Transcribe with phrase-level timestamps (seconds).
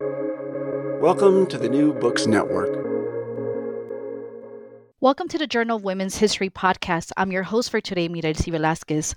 [0.00, 2.70] Welcome to the New Books Network.
[5.00, 7.10] Welcome to the Journal of Women's History podcast.
[7.16, 9.16] I'm your host for today, Mirelsie Velasquez.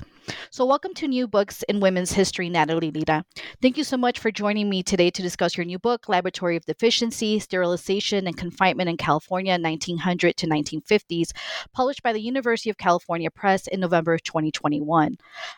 [0.49, 3.25] So, welcome to New Books in Women's History, Natalie Lira.
[3.61, 6.65] Thank you so much for joining me today to discuss your new book, Laboratory of
[6.65, 11.31] Deficiency, Sterilization and Confinement in California, 1900 to 1950s,
[11.73, 15.15] published by the University of California Press in November of 2021.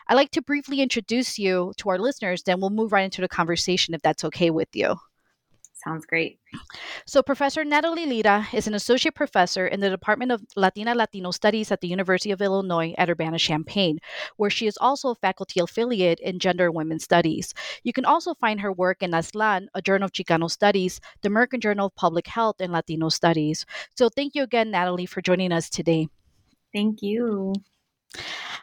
[0.08, 3.28] I'd like to briefly introduce you to our listeners, then we'll move right into the
[3.28, 4.96] conversation if that's okay with you.
[5.84, 6.38] Sounds great.
[7.04, 11.70] So, Professor Natalie Lira is an associate professor in the Department of Latina Latino Studies
[11.70, 13.98] at the University of Illinois at Urbana Champaign,
[14.36, 17.52] where she is also a faculty affiliate in Gender and Women's Studies.
[17.82, 21.60] You can also find her work in Aztlán, a journal of Chicano Studies, the American
[21.60, 23.66] Journal of Public Health and Latino Studies.
[23.94, 26.08] So, thank you again, Natalie, for joining us today.
[26.72, 27.52] Thank you.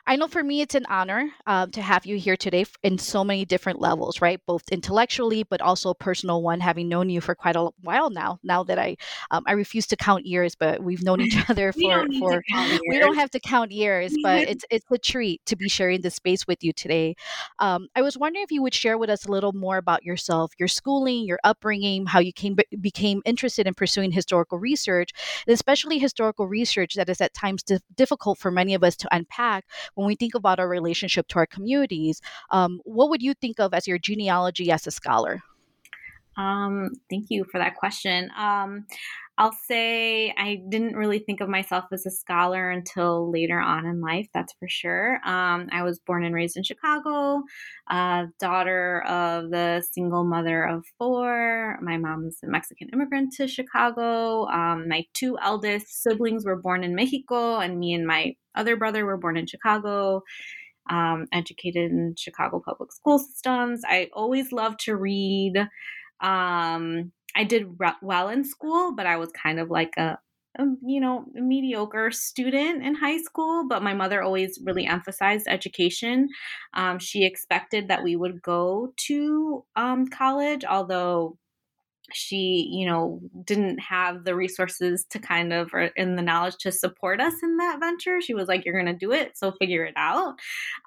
[0.08, 3.24] I know for me, it's an honor um, to have you here today in so
[3.24, 4.40] many different levels, right?
[4.48, 8.40] Both intellectually, but also personal one, having known you for quite a while now.
[8.44, 8.98] Now that I,
[9.30, 12.44] um, I refuse to count years, but we've known each other for, for
[12.90, 16.16] we don't have to count years, but it's, it's a treat to be sharing this
[16.16, 17.16] space with you today.
[17.60, 20.52] Um, I was wondering if you would share with us a little more about yourself,
[20.58, 25.12] your schooling, your upbringing, how you came, became interested in pursuing historical research,
[25.46, 29.08] and especially historical research that is at times di- difficult for many of us to
[29.16, 29.41] unpack
[29.96, 33.74] when we think about our relationship to our communities, um, what would you think of
[33.74, 35.42] as your genealogy as a scholar?
[36.38, 38.32] Um, thank you for that question.
[38.38, 38.86] Um,
[39.38, 44.00] I'll say I didn't really think of myself as a scholar until later on in
[44.02, 45.16] life, that's for sure.
[45.26, 47.42] Um, I was born and raised in Chicago,
[47.90, 51.80] uh, daughter of the single mother of four.
[51.82, 54.46] My mom's a Mexican immigrant to Chicago.
[54.48, 59.06] Um, my two eldest siblings were born in Mexico, and me and my other brother
[59.06, 60.22] were born in Chicago.
[60.90, 63.82] Um, educated in Chicago public school systems.
[63.88, 65.54] I always loved to read.
[66.20, 70.20] Um, I did well in school, but I was kind of like a,
[70.60, 73.68] a, you know a mediocre student in high school.
[73.68, 76.30] But my mother always really emphasized education.
[76.74, 81.38] Um, she expected that we would go to um, college, although
[82.14, 86.72] she you know didn't have the resources to kind of or in the knowledge to
[86.72, 89.94] support us in that venture she was like you're gonna do it so figure it
[89.96, 90.36] out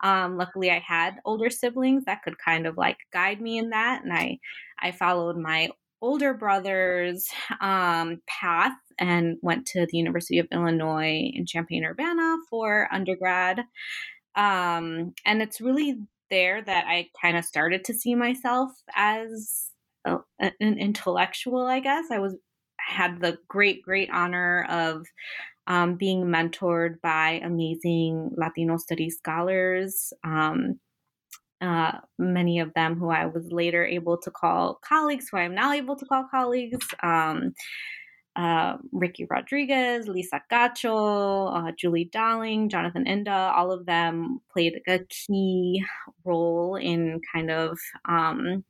[0.02, 4.02] um, luckily i had older siblings that could kind of like guide me in that
[4.04, 4.38] and i
[4.80, 7.28] i followed my older brother's
[7.60, 13.60] um, path and went to the University of Illinois in Champaign Urbana for undergrad.
[14.36, 15.98] Um, and it's really
[16.30, 19.66] there that I kind of started to see myself as
[20.04, 22.06] a, an intellectual, I guess.
[22.10, 22.36] I was
[22.78, 25.06] had the great, great honor of
[25.66, 30.12] um, being mentored by amazing Latino studies scholars.
[30.22, 30.78] Um,
[31.64, 35.54] uh, many of them who I was later able to call colleagues, who I am
[35.54, 36.86] now able to call colleagues.
[37.02, 37.54] Um,
[38.36, 44.98] uh, Ricky Rodriguez, Lisa Cacho, uh, Julie Dowling, Jonathan Inda, all of them played a
[45.08, 45.84] key
[46.24, 48.64] role in kind of um,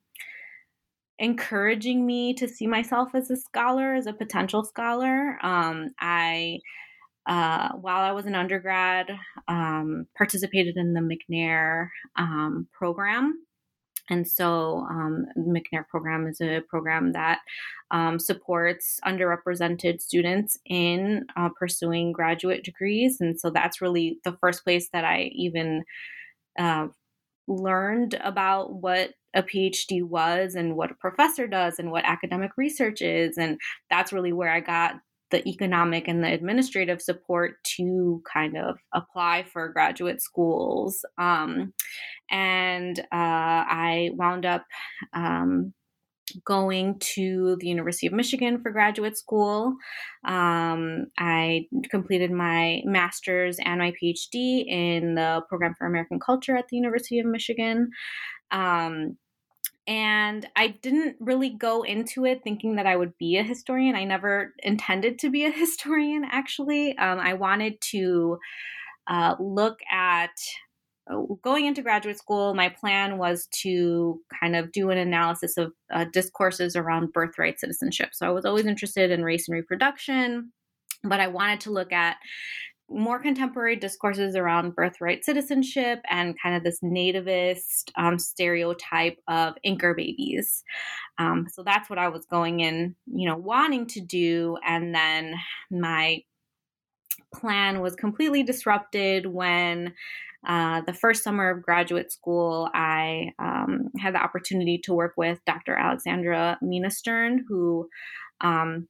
[1.19, 5.39] encouraging me to see myself as a scholar, as a potential scholar.
[5.43, 6.61] Um, I
[7.27, 9.11] uh, while I was an undergrad,
[9.49, 13.45] um, participated in the McNair um, program.
[14.11, 17.41] And so, um, the McNair program is a program that
[17.91, 23.19] um, supports underrepresented students in uh, pursuing graduate degrees.
[23.21, 25.85] And so, that's really the first place that I even
[26.59, 26.89] uh,
[27.49, 33.03] learned about what a PhD was and what a professor does and what academic research
[33.03, 33.37] is.
[33.37, 33.59] And
[33.91, 34.97] that's really where I got
[35.35, 41.05] the economic and the administrative support to kind of apply for graduate schools.
[41.19, 41.73] Um,
[42.31, 44.65] and uh, I wound up
[45.13, 45.75] um,
[46.45, 49.75] going to the University of Michigan for graduate school.
[50.25, 56.67] Um, I completed my master's and my PhD in the program for American culture at
[56.69, 57.91] the University of Michigan.
[58.53, 59.17] Um,
[59.87, 63.95] and I didn't really go into it thinking that I would be a historian.
[63.95, 66.97] I never intended to be a historian, actually.
[66.99, 68.39] Um, I wanted to
[69.07, 70.31] uh, look at
[71.43, 76.07] going into graduate school, my plan was to kind of do an analysis of uh,
[76.13, 78.11] discourses around birthright citizenship.
[78.13, 80.53] So I was always interested in race and reproduction,
[81.03, 82.17] but I wanted to look at
[82.95, 89.95] more contemporary discourses around birthright citizenship and kind of this nativist um, stereotype of anchor
[89.95, 90.63] babies.
[91.19, 94.57] Um, so that's what I was going in, you know, wanting to do.
[94.67, 95.35] And then
[95.71, 96.23] my
[97.35, 99.93] plan was completely disrupted when
[100.47, 105.41] uh, the first summer of graduate school, I um, had the opportunity to work with
[105.47, 105.75] Dr.
[105.75, 107.89] Alexandra Minna Stern, who
[108.41, 108.87] um,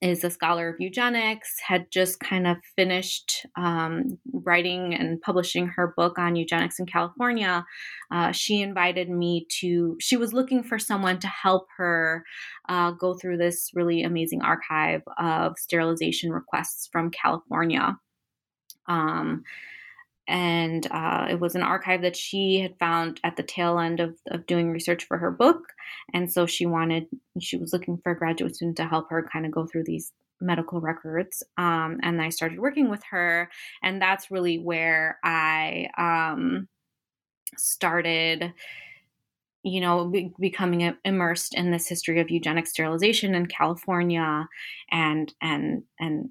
[0.00, 5.92] is a scholar of eugenics, had just kind of finished um, writing and publishing her
[5.96, 7.64] book on eugenics in California.
[8.10, 12.24] Uh, she invited me to, she was looking for someone to help her
[12.68, 17.98] uh, go through this really amazing archive of sterilization requests from California.
[18.86, 19.44] Um,
[20.30, 24.16] and uh, it was an archive that she had found at the tail end of,
[24.28, 25.72] of doing research for her book.
[26.14, 27.06] And so she wanted
[27.40, 30.12] she was looking for a graduate student to help her kind of go through these
[30.42, 33.50] medical records um, and i started working with her.
[33.82, 36.68] And that's really where i um,
[37.56, 38.54] started
[39.64, 44.48] you know be- becoming immersed in this history of eugenic sterilization in california
[44.90, 46.30] and and and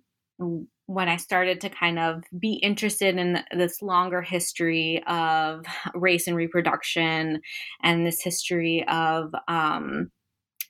[0.89, 5.63] when I started to kind of be interested in this longer history of
[5.93, 7.41] race and reproduction
[7.83, 10.09] and this history of, um,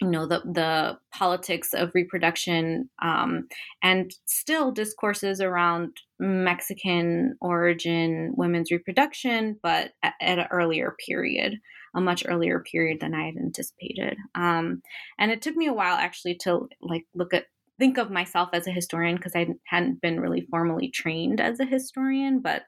[0.01, 3.47] you know, the, the politics of reproduction um,
[3.81, 11.55] and still discourses around Mexican origin women's reproduction, but at, at an earlier period
[11.95, 14.17] a much earlier period than I had anticipated.
[14.35, 14.81] Um,
[15.17, 17.45] and it took me a while actually to like look at
[17.79, 21.65] think of myself as a historian because I hadn't been really formally trained as a
[21.65, 22.63] historian, but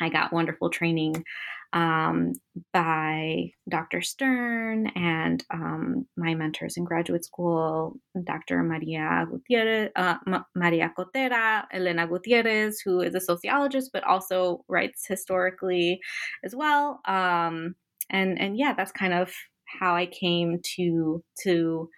[0.00, 1.24] I got wonderful training
[1.72, 2.32] um,
[2.72, 4.00] by Dr.
[4.00, 8.62] Stern and um, my mentors in graduate school, Dr.
[8.62, 10.16] Maria Gutierrez, uh,
[10.54, 16.00] Maria Cotera, Elena Gutierrez, who is a sociologist but also writes historically
[16.44, 17.00] as well.
[17.04, 17.74] Um,
[18.08, 19.34] and and yeah, that's kind of
[19.66, 21.90] how I came to to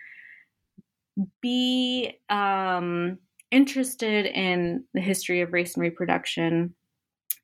[1.41, 3.19] be um,
[3.51, 6.75] interested in the history of race and reproduction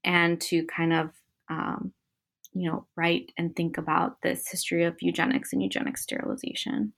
[0.05, 1.11] and to kind of
[1.51, 1.93] um,
[2.53, 6.93] you know write and think about this history of eugenics and eugenic sterilization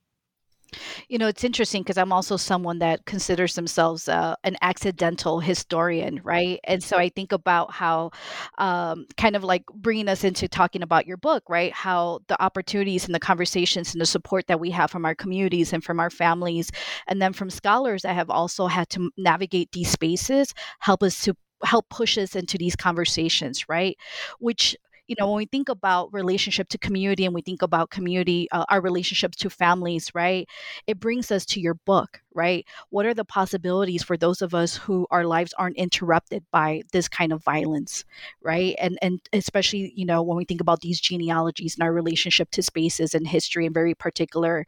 [1.09, 6.21] you know, it's interesting because I'm also someone that considers themselves uh, an accidental historian,
[6.25, 6.61] right?
[6.65, 8.11] And so I think about how,
[8.59, 11.73] um, kind of like bringing us into talking about your book, right?
[11.73, 15.73] How the opportunities and the conversations and the support that we have from our communities
[15.73, 16.71] and from our families,
[17.07, 21.37] and then from scholars that have also had to navigate these spaces, help us to
[21.65, 23.97] help push us into these conversations, right?
[24.39, 24.77] Which
[25.09, 28.65] you know when we think about relationship to community and we think about community uh,
[28.69, 30.49] our relationships to families right
[30.87, 32.67] it brings us to your book right?
[32.91, 37.09] What are the possibilities for those of us who our lives aren't interrupted by this
[37.09, 38.05] kind of violence
[38.43, 38.77] right?
[38.79, 42.63] And and especially you know when we think about these genealogies and our relationship to
[42.63, 44.67] spaces and history in very particular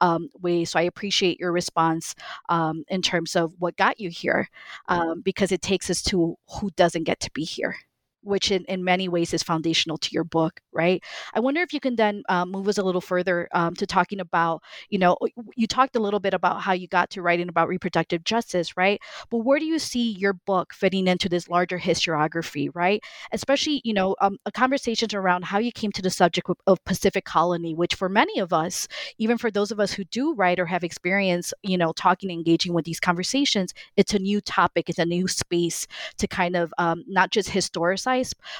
[0.00, 2.14] um, ways so i appreciate your response
[2.48, 4.48] um, in terms of what got you here
[4.88, 7.76] um, because it takes us to who doesn't get to be here
[8.22, 11.02] which in, in many ways is foundational to your book, right?
[11.34, 14.20] I wonder if you can then um, move us a little further um, to talking
[14.20, 15.16] about, you know,
[15.56, 19.00] you talked a little bit about how you got to writing about reproductive justice, right?
[19.30, 23.02] But where do you see your book fitting into this larger historiography, right?
[23.32, 27.74] Especially, you know, um, conversations around how you came to the subject of, Pacific colony,
[27.74, 30.82] which for many of us, even for those of us who do write or have
[30.82, 35.04] experience, you know, talking and engaging with these conversations, it's a new topic, it's a
[35.04, 35.86] new space
[36.18, 38.09] to kind of um, not just historicize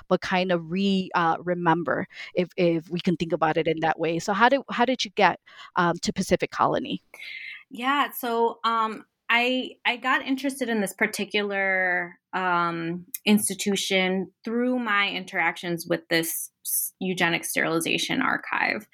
[0.08, 3.98] but kind of re uh, remember if if we can think about it in that
[3.98, 4.18] way.
[4.18, 5.40] So how did how did you get
[5.76, 7.02] um, to Pacific Colony?
[7.70, 15.86] Yeah, so um, I I got interested in this particular um, institution through my interactions
[15.88, 16.50] with this
[16.98, 18.86] eugenic sterilization archive.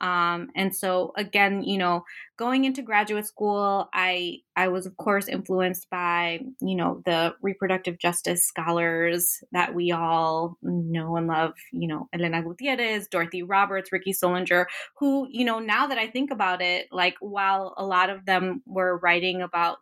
[0.00, 2.04] Um, and so again, you know,
[2.36, 7.98] going into graduate school, I I was of course influenced by you know the reproductive
[7.98, 11.54] justice scholars that we all know and love.
[11.72, 14.66] You know, Elena Gutierrez, Dorothy Roberts, Rickie Solinger,
[14.98, 18.62] who you know now that I think about it, like while a lot of them
[18.66, 19.78] were writing about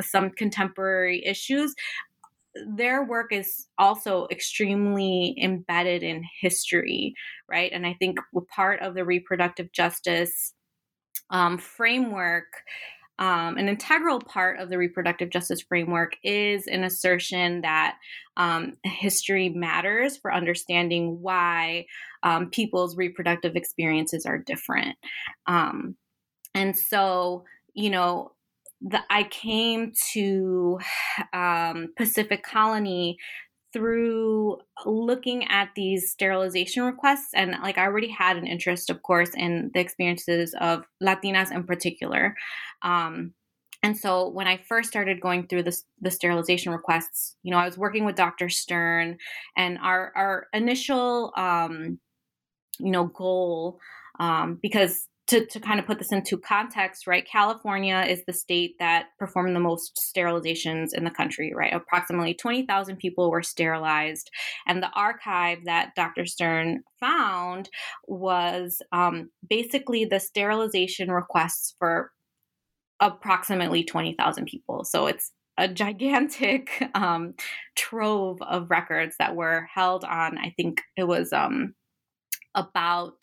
[0.00, 1.74] some contemporary issues
[2.66, 7.14] their work is also extremely embedded in history,
[7.48, 7.70] right?
[7.72, 8.18] And I think
[8.54, 10.54] part of the reproductive justice
[11.30, 12.46] um, framework
[13.20, 17.98] um, an integral part of the reproductive justice framework is an assertion that
[18.38, 21.84] um, history matters for understanding why
[22.22, 24.96] um, people's reproductive experiences are different.
[25.46, 25.96] Um,
[26.54, 28.32] and so, you know,
[28.80, 30.78] the, I came to
[31.32, 33.18] um, Pacific Colony
[33.72, 39.30] through looking at these sterilization requests and like i already had an interest of course
[39.36, 42.34] in the experiences of latinas in particular.
[42.82, 43.32] Um,
[43.82, 47.66] and so when i first started going through this, the sterilization requests you know i
[47.66, 49.16] was working with dr stern
[49.56, 51.98] and our our initial um,
[52.78, 53.78] you know goal
[54.18, 57.24] um, because to, to kind of put this into context, right?
[57.24, 61.72] California is the state that performed the most sterilizations in the country, right?
[61.72, 64.28] Approximately 20,000 people were sterilized.
[64.66, 66.26] And the archive that Dr.
[66.26, 67.70] Stern found
[68.08, 72.10] was um, basically the sterilization requests for
[72.98, 74.82] approximately 20,000 people.
[74.84, 77.34] So it's a gigantic um,
[77.76, 81.74] trove of records that were held on, I think it was um,
[82.56, 83.14] about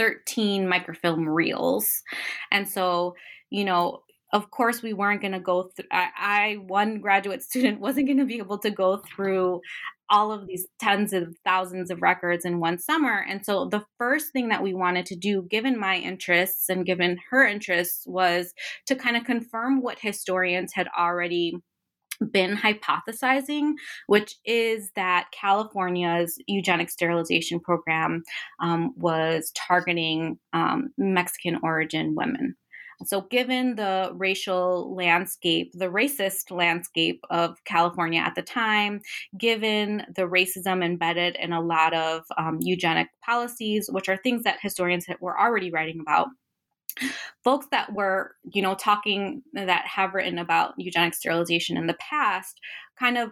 [0.00, 2.02] 13 microfilm reels.
[2.50, 3.14] And so,
[3.50, 4.00] you know,
[4.32, 8.18] of course, we weren't going to go through, I, I, one graduate student, wasn't going
[8.18, 9.60] to be able to go through
[10.08, 13.24] all of these tens of thousands of records in one summer.
[13.28, 17.18] And so, the first thing that we wanted to do, given my interests and given
[17.30, 18.54] her interests, was
[18.86, 21.58] to kind of confirm what historians had already
[22.30, 23.72] been hypothesizing,
[24.06, 28.22] which is that California's eugenic sterilization program
[28.60, 32.56] um, was targeting um, Mexican origin women.
[33.06, 39.00] So, given the racial landscape, the racist landscape of California at the time,
[39.38, 44.58] given the racism embedded in a lot of um, eugenic policies, which are things that
[44.60, 46.28] historians were already writing about,
[47.44, 51.96] folks that were, you know, talking uh, that have written about eugenic sterilization in the
[52.00, 52.58] past
[52.98, 53.30] kind of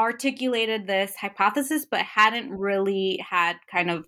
[0.00, 4.04] articulated this hypothesis, but hadn't really had kind of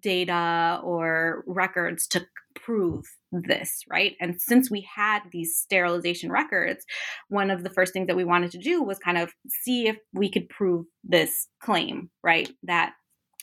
[0.00, 4.14] data or records to prove this, right?
[4.20, 6.84] And since we had these sterilization records,
[7.28, 9.96] one of the first things that we wanted to do was kind of see if
[10.12, 12.50] we could prove this claim, right?
[12.62, 12.92] That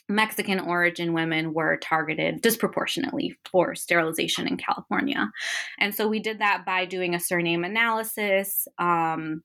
[0.08, 5.30] Mexican origin women were targeted disproportionately for sterilization in California.
[5.78, 8.68] And so we did that by doing a surname analysis.
[8.78, 9.42] Um,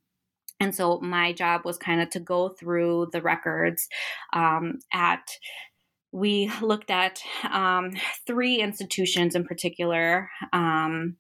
[0.60, 3.88] and so my job was kind of to go through the records
[4.34, 5.28] um, at
[6.12, 7.92] we looked at um,
[8.26, 11.16] three institutions in particular um,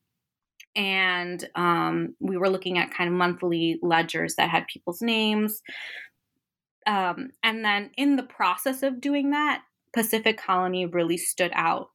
[0.75, 5.61] and um, we were looking at kind of monthly ledgers that had people's names
[6.89, 9.61] um, and then in the process of doing that,
[9.93, 11.91] Pacific Colony really stood out.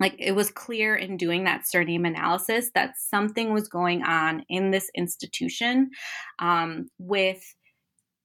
[0.00, 4.72] Like it was clear in doing that surname analysis that something was going on in
[4.72, 5.90] this institution
[6.40, 7.54] um, with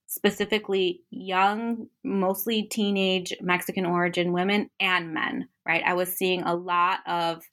[0.08, 5.84] specifically young, mostly teenage Mexican origin women and men, right?
[5.86, 7.44] I was seeing a lot of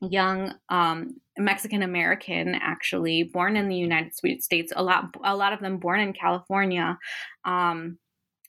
[0.00, 4.72] young um, Mexican American, actually born in the United States.
[4.76, 6.98] A lot, a lot of them born in California.
[7.44, 7.98] Um,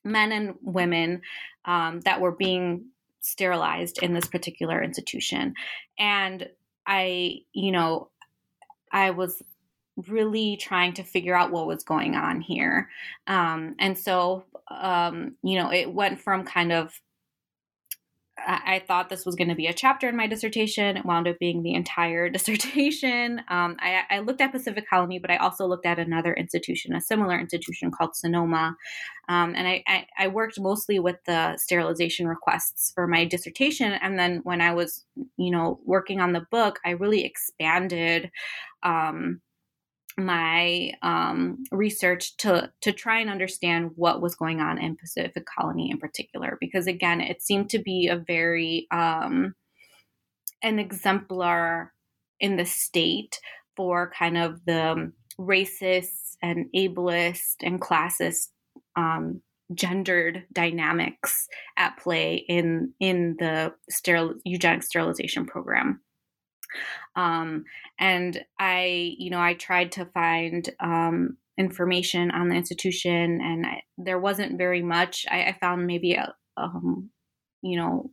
[0.03, 1.21] men and women
[1.65, 2.85] um, that were being
[3.19, 5.53] sterilized in this particular institution,
[5.99, 6.49] and
[6.87, 8.09] I, you know,
[8.91, 9.41] I was
[10.07, 12.89] really trying to figure out what was going on here.
[13.27, 16.99] Um, and so, um, you know, it went from kind of
[18.47, 20.97] I thought this was going to be a chapter in my dissertation.
[20.97, 23.39] It wound up being the entire dissertation.
[23.49, 27.01] Um, I, I, looked at Pacific Colony, but I also looked at another institution, a
[27.01, 28.75] similar institution called Sonoma.
[29.29, 33.93] Um, and I, I, I, worked mostly with the sterilization requests for my dissertation.
[33.93, 35.05] And then when I was,
[35.37, 38.31] you know, working on the book, I really expanded
[38.83, 39.41] um,
[40.17, 45.89] my um, research to to try and understand what was going on in Pacific Colony
[45.91, 49.55] in particular, because again, it seemed to be a very um,
[50.61, 51.93] an exemplar
[52.39, 53.39] in the state
[53.75, 58.49] for kind of the racist and ableist and classist
[58.95, 59.41] um,
[59.73, 63.73] gendered dynamics at play in in the
[64.45, 66.01] eugenic sterilization program.
[67.15, 67.65] Um,
[67.99, 73.83] and I, you know, I tried to find um, information on the institution, and I,
[73.97, 75.25] there wasn't very much.
[75.29, 77.09] I, I found maybe a, um,
[77.61, 78.11] you know,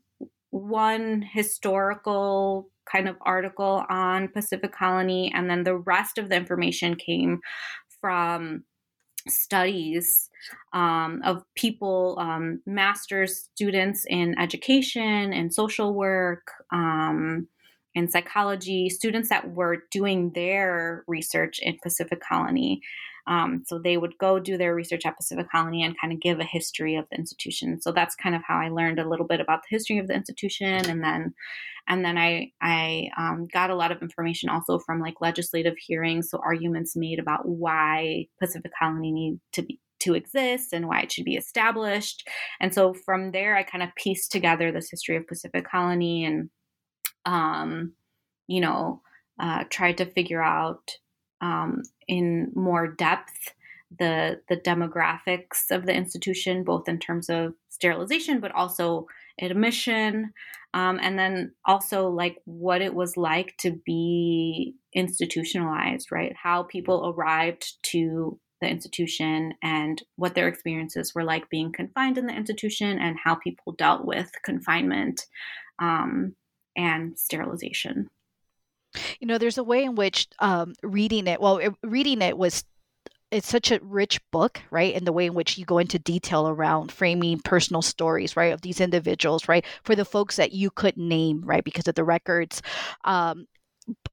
[0.50, 6.94] one historical kind of article on Pacific Colony, and then the rest of the information
[6.94, 7.40] came
[8.00, 8.64] from
[9.26, 10.30] studies
[10.72, 17.48] um, of people, um, master's students in education and social work, um,
[17.94, 22.80] in psychology, students that were doing their research in Pacific Colony.
[23.26, 26.40] Um, so they would go do their research at Pacific Colony and kind of give
[26.40, 27.78] a history of the institution.
[27.80, 30.14] So that's kind of how I learned a little bit about the history of the
[30.14, 31.34] institution, and then,
[31.86, 36.30] and then I I um, got a lot of information also from like legislative hearings,
[36.30, 41.12] so arguments made about why Pacific Colony need to be to exist and why it
[41.12, 42.26] should be established.
[42.60, 46.50] And so from there, I kind of pieced together this history of Pacific Colony and,
[47.28, 47.92] um,
[48.46, 49.02] you know,
[49.38, 50.92] uh, tried to figure out
[51.40, 53.52] um, in more depth
[53.98, 59.06] the the demographics of the institution, both in terms of sterilization, but also
[59.40, 60.32] admission,
[60.74, 66.34] um, and then also like what it was like to be institutionalized, right?
[66.42, 72.26] How people arrived to the institution and what their experiences were like being confined in
[72.26, 75.24] the institution and how people dealt with confinement
[75.78, 76.34] um,
[76.78, 78.08] and sterilization.
[79.20, 82.64] You know, there's a way in which um, reading it, well, it, reading it was
[83.30, 84.94] it's such a rich book, right?
[84.94, 88.62] In the way in which you go into detail around framing personal stories, right, of
[88.62, 92.62] these individuals, right, for the folks that you could name, right, because of the records.
[93.04, 93.46] Um,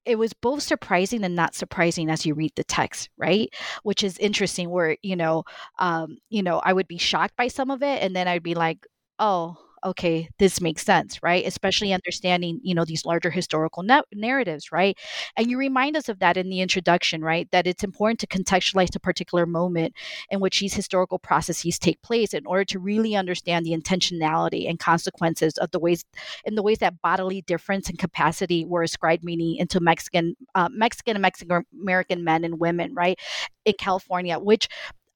[0.06, 3.54] it was both surprising and not surprising as you read the text right
[3.84, 5.44] which is interesting where you know
[5.80, 8.56] um you know i would be shocked by some of it and then i'd be
[8.56, 8.88] like
[9.20, 11.46] oh okay, this makes sense, right?
[11.46, 14.98] Especially understanding, you know, these larger historical na- narratives, right?
[15.38, 17.50] And you remind us of that in the introduction, right?
[17.52, 19.94] That it's important to contextualize the particular moment
[20.32, 24.80] in which these historical processes take place in order to really understand the intentionality and
[24.80, 26.04] consequences of the ways,
[26.46, 31.16] in the ways that bodily difference and capacity were ascribed meaning into Mexican, uh, Mexican
[31.16, 33.20] and Mexican American men and women, right,
[33.66, 34.68] in California, which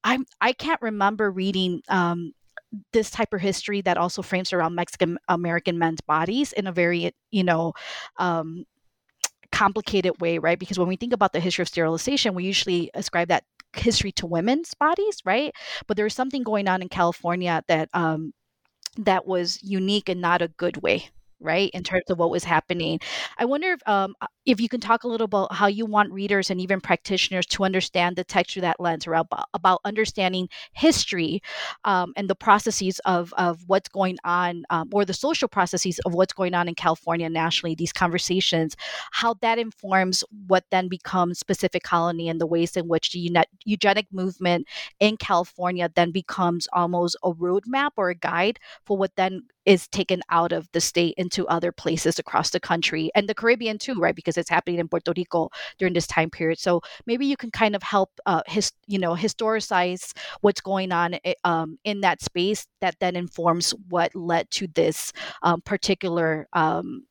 [0.02, 2.32] I'm I can't remember reading um,
[2.92, 7.12] this type of history that also frames around Mexican American men's bodies in a very,
[7.30, 7.72] you know,
[8.18, 8.64] um,
[9.52, 10.58] complicated way, right?
[10.58, 13.44] Because when we think about the history of sterilization, we usually ascribe that
[13.76, 15.52] history to women's bodies, right?
[15.86, 18.32] But there was something going on in California that um,
[18.98, 21.10] that was unique and not a good way,
[21.40, 23.00] right in terms of what was happening
[23.38, 24.14] i wonder if um,
[24.50, 27.62] if you can talk a little about how you want readers and even practitioners to
[27.62, 31.40] understand the text through that lens or about, about understanding history
[31.84, 36.14] um, and the processes of of what's going on um, or the social processes of
[36.14, 38.76] what's going on in california nationally these conversations
[39.12, 43.30] how that informs what then becomes Pacific Colony and the ways in which the
[43.64, 44.66] eugenic movement
[44.98, 50.22] in california then becomes almost a roadmap or a guide for what then is taken
[50.30, 54.16] out of the state into other places across the country and the Caribbean too, right?
[54.16, 56.58] Because it's happening in Puerto Rico during this time period.
[56.58, 61.14] So maybe you can kind of help, uh, his, you know, historicize what's going on
[61.24, 66.48] eh, um, in that space that then informs what led to this um, particular.
[66.52, 67.04] Um,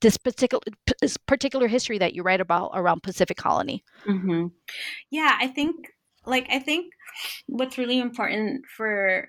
[0.00, 0.62] this particular
[1.02, 3.84] this particular history that you write about around Pacific Colony.
[4.08, 4.46] Mm-hmm.
[5.10, 5.76] Yeah, I think
[6.24, 6.92] like I think
[7.46, 9.28] what's really important for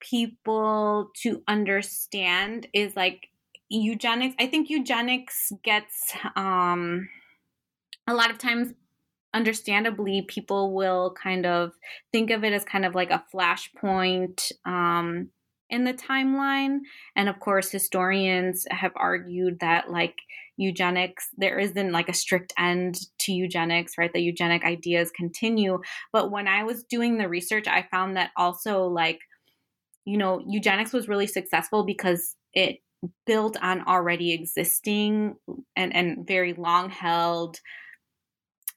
[0.00, 3.28] people to understand is like
[3.68, 4.34] eugenics.
[4.38, 7.08] I think eugenics gets um,
[8.06, 8.72] a lot of times
[9.32, 11.72] understandably people will kind of
[12.12, 15.30] think of it as kind of like a flashpoint um,
[15.70, 16.80] in the timeline
[17.16, 20.18] and of course historians have argued that like
[20.56, 25.80] eugenics there isn't like a strict end to eugenics right the eugenic ideas continue
[26.12, 29.20] but when i was doing the research i found that also like
[30.04, 32.80] you know, eugenics was really successful because it
[33.26, 35.36] built on already existing
[35.76, 37.60] and, and very long held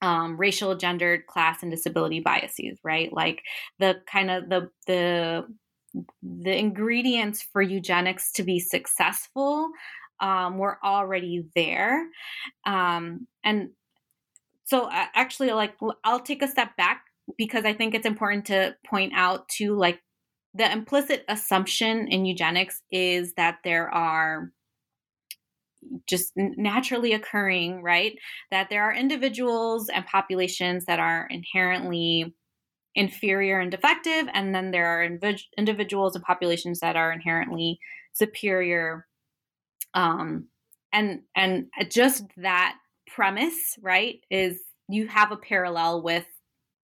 [0.01, 3.11] um, racial, gendered, class, and disability biases, right?
[3.11, 3.41] Like
[3.79, 5.47] the kind of the the
[6.21, 9.69] the ingredients for eugenics to be successful
[10.19, 12.07] um, were already there,
[12.65, 13.69] um, and
[14.65, 17.03] so uh, actually, like I'll take a step back
[17.37, 19.99] because I think it's important to point out to like
[20.57, 24.51] the implicit assumption in eugenics is that there are
[26.07, 28.17] just naturally occurring, right?
[28.49, 32.33] That there are individuals and populations that are inherently
[32.95, 37.79] inferior and defective, and then there are inv- individuals and populations that are inherently
[38.13, 39.05] superior.
[39.93, 40.47] Um,
[40.91, 42.77] and and just that
[43.13, 46.25] premise, right, is you have a parallel with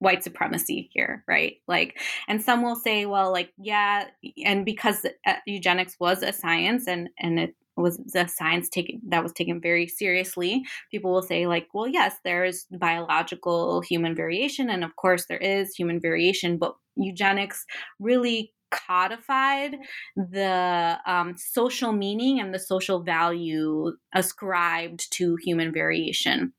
[0.04, 1.56] white supremacy here, right?
[1.68, 4.06] Like, and some will say, well, like, yeah,
[4.46, 9.24] and because uh, eugenics was a science and and it was a science taken that
[9.24, 14.84] was taken very seriously, people will say, like, well, yes, there's biological human variation, and
[14.84, 17.66] of course there is human variation, but eugenics
[18.00, 18.54] really
[18.88, 19.78] codified
[20.16, 26.54] the um, social meaning and the social value ascribed to human variation.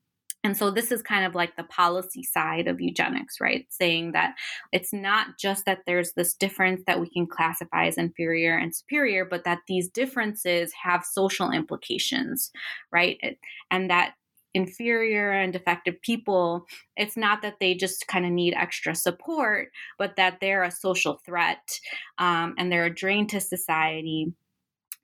[0.45, 3.65] And so this is kind of like the policy side of eugenics, right?
[3.69, 4.35] Saying that
[4.71, 9.25] it's not just that there's this difference that we can classify as inferior and superior,
[9.25, 12.51] but that these differences have social implications,
[12.91, 13.17] right?
[13.71, 14.13] And that
[14.53, 20.15] inferior and defective people, it's not that they just kind of need extra support, but
[20.15, 21.79] that they're a social threat
[22.19, 24.31] um, and they're a drain to society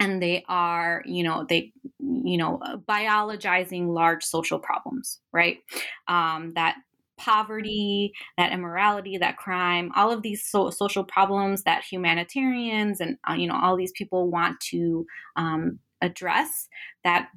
[0.02, 2.60] and they are you know they you know
[2.90, 5.60] biologizing large social problems right?
[6.08, 6.76] Um, that
[7.18, 13.34] poverty that immorality that crime all of these so- social problems that humanitarians and uh,
[13.34, 16.68] you know all these people want to um, address
[17.04, 17.30] that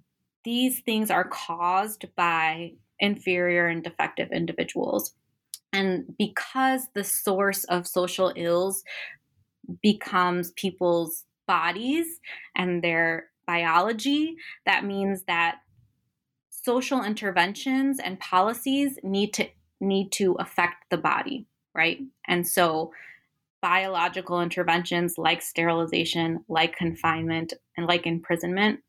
[0.45, 5.15] these things are caused by inferior and defective individuals.
[5.73, 8.85] And because the source of social ills
[9.83, 12.07] becomes people's bodies
[12.57, 15.59] and their biology, that means that
[16.51, 19.47] social interventions and policies need to
[19.81, 21.99] need to affect the body, right?
[22.27, 22.93] And so
[23.61, 28.81] biological interventions like sterilization, like confinement, and like imprisonment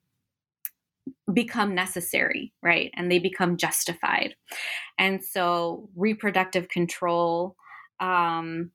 [1.33, 2.91] become necessary, right?
[2.95, 4.35] And they become justified.
[4.97, 7.55] And so reproductive control
[7.99, 8.71] um,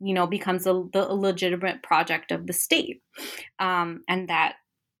[0.00, 3.02] you know becomes a, the, legitimate project of the state.
[3.58, 4.54] Um, and that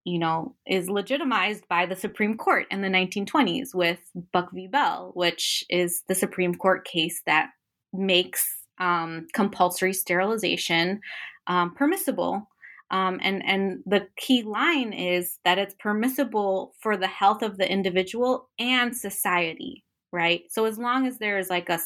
[0.04, 4.00] you know is legitimized by the supreme court in the 1920s with
[4.32, 4.66] buck v.
[4.66, 7.50] Bell which is the supreme court case that
[7.92, 8.48] makes
[8.78, 11.00] um, compulsory sterilization
[11.46, 12.48] um, permissible.
[12.90, 17.70] Um, and and the key line is that it's permissible for the health of the
[17.70, 20.42] individual and society right?
[20.50, 21.78] So as long as there is like a,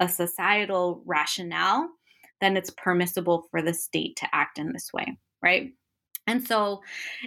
[0.00, 1.88] a societal rationale
[2.40, 5.72] then it's permissible for the state to act in this way, right?
[6.26, 6.82] And so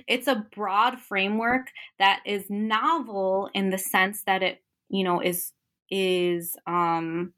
[0.07, 1.67] it's a broad framework
[1.99, 5.53] that is novel in the sense that it, you know, is
[5.89, 7.31] is um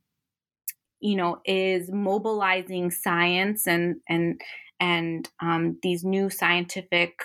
[0.99, 4.41] you know is mobilizing science and and
[4.79, 7.21] and um, these new scientific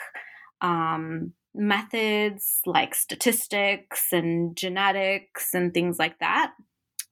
[0.60, 6.52] um, methods like statistics and genetics and things like that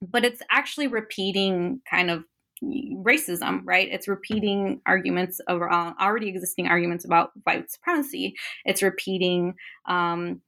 [0.01, 2.25] but it's actually repeating kind of
[2.63, 3.89] racism, right?
[3.91, 8.37] It's repeating arguments of uh, already existing arguments about white supremacy.
[8.65, 9.55] It's repeating
[9.87, 10.41] um,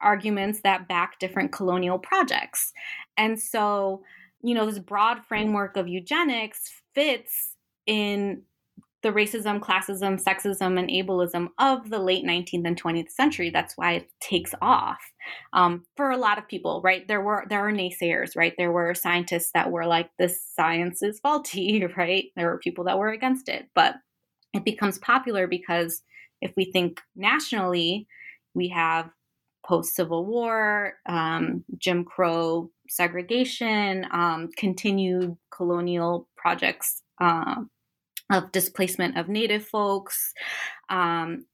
[0.00, 2.72] arguments that back different colonial projects.
[3.16, 4.02] And so,
[4.42, 8.42] you know, this broad framework of eugenics fits in
[9.02, 13.50] the racism, classism, sexism, and ableism of the late 19th and 20th century.
[13.50, 15.00] That's why it takes off
[15.52, 17.06] um, for a lot of people, right?
[17.08, 18.54] There were there are naysayers, right?
[18.58, 22.26] There were scientists that were like, "This science is faulty," right?
[22.36, 23.94] There were people that were against it, but
[24.52, 26.02] it becomes popular because
[26.42, 28.06] if we think nationally,
[28.54, 29.10] we have
[29.66, 37.02] post Civil War, um, Jim Crow segregation, um, continued colonial projects.
[37.20, 37.56] Uh,
[38.30, 40.32] of displacement of Native folks,
[40.88, 41.44] um,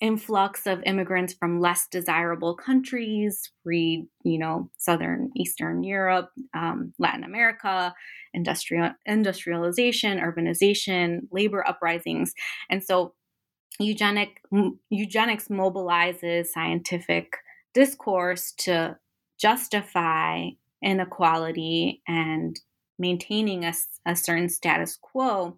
[0.00, 7.24] influx of immigrants from less desirable countries, read, you know, Southern Eastern Europe, um, Latin
[7.24, 7.92] America,
[8.32, 12.32] industrial industrialization, urbanization, labor uprisings.
[12.70, 13.14] And so
[13.80, 14.40] eugenic,
[14.88, 17.36] eugenics mobilizes scientific
[17.74, 18.96] discourse to
[19.38, 20.48] justify
[20.82, 22.58] inequality and
[22.98, 23.72] maintaining a,
[24.06, 25.56] a certain status quo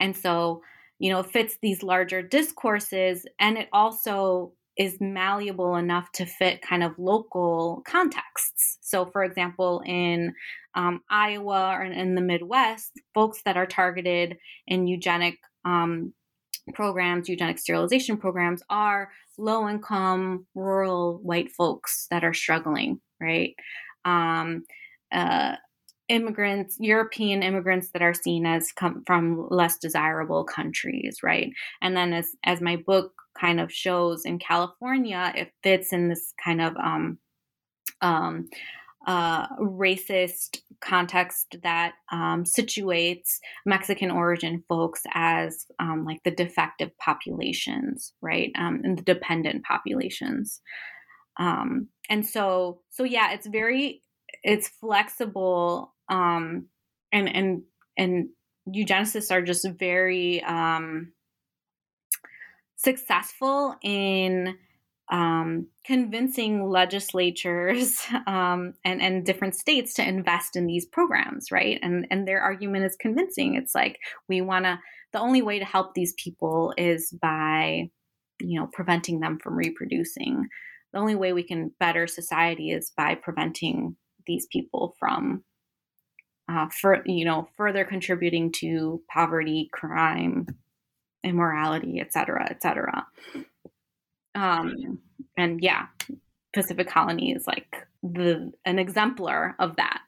[0.00, 0.62] and so,
[0.98, 6.62] you know, it fits these larger discourses and it also is malleable enough to fit
[6.62, 8.78] kind of local contexts.
[8.80, 10.32] So, for example, in
[10.74, 16.14] um, Iowa or in the Midwest, folks that are targeted in eugenic um,
[16.74, 23.54] programs, eugenic sterilization programs, are low income, rural white folks that are struggling, right?
[24.04, 24.64] Um,
[25.10, 25.56] uh,
[26.08, 31.52] immigrants, European immigrants that are seen as come from less desirable countries, right?
[31.82, 36.32] And then as as my book kind of shows in California, it fits in this
[36.42, 37.18] kind of um,
[38.00, 38.48] um,
[39.06, 48.12] uh, racist context that um, situates Mexican origin folks as um, like the defective populations,
[48.20, 50.60] right, um, and the dependent populations.
[51.38, 54.02] Um, and so, so yeah, it's very
[54.42, 56.66] it's flexible um,
[57.12, 57.62] and and
[57.96, 58.28] and
[58.68, 61.12] eugenicists are just very um,
[62.76, 64.56] successful in
[65.10, 71.78] um, convincing legislatures um, and and different states to invest in these programs, right?
[71.82, 73.54] And and their argument is convincing.
[73.54, 74.78] It's like we want to.
[75.14, 77.88] The only way to help these people is by,
[78.40, 80.46] you know, preventing them from reproducing.
[80.92, 85.44] The only way we can better society is by preventing these people from,
[86.48, 90.46] uh, for you know, further contributing to poverty, crime,
[91.24, 93.06] immorality, et cetera, et cetera.
[94.34, 95.00] Um,
[95.36, 95.86] and yeah,
[96.54, 100.00] Pacific Colony is like the an exemplar of that.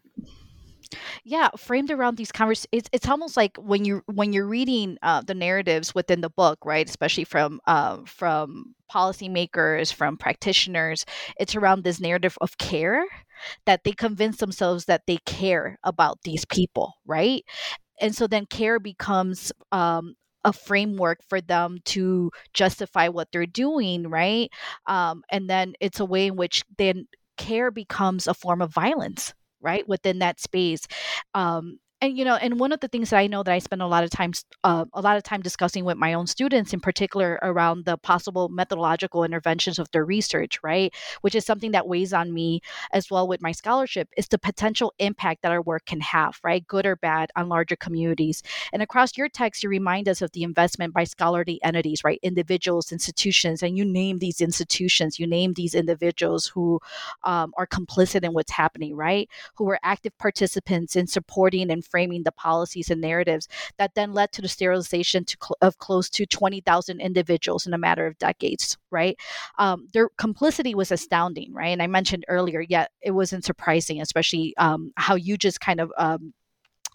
[1.22, 5.22] Yeah, framed around these conversations, it's, it's almost like when you when you're reading uh,
[5.22, 6.88] the narratives within the book, right?
[6.88, 11.04] Especially from uh, from policymakers, from practitioners,
[11.38, 13.04] it's around this narrative of care
[13.66, 17.44] that they convince themselves that they care about these people, right?
[18.00, 24.08] And so then care becomes um, a framework for them to justify what they're doing,
[24.08, 24.50] right?
[24.86, 29.34] Um, and then it's a way in which then care becomes a form of violence,
[29.60, 30.86] right, within that space.
[31.34, 33.82] Um, and you know and one of the things that i know that i spend
[33.82, 36.80] a lot of times uh, a lot of time discussing with my own students in
[36.80, 42.12] particular around the possible methodological interventions of their research right which is something that weighs
[42.12, 42.60] on me
[42.92, 46.66] as well with my scholarship is the potential impact that our work can have right
[46.66, 48.42] good or bad on larger communities.
[48.72, 52.92] And across your text you remind us of the investment by scholarly entities right individuals
[52.92, 56.80] institutions and you name these institutions you name these individuals who
[57.24, 62.22] um, are complicit in what's happening right who are active participants in supporting and framing
[62.22, 63.48] the policies and narratives
[63.78, 67.78] that then led to the sterilization to cl- of close to 20,000 individuals in a
[67.78, 69.16] matter of decades, right?
[69.58, 71.68] Um, their complicity was astounding, right?
[71.68, 75.92] And I mentioned earlier, yet it wasn't surprising, especially um, how you just kind of
[75.98, 76.32] um,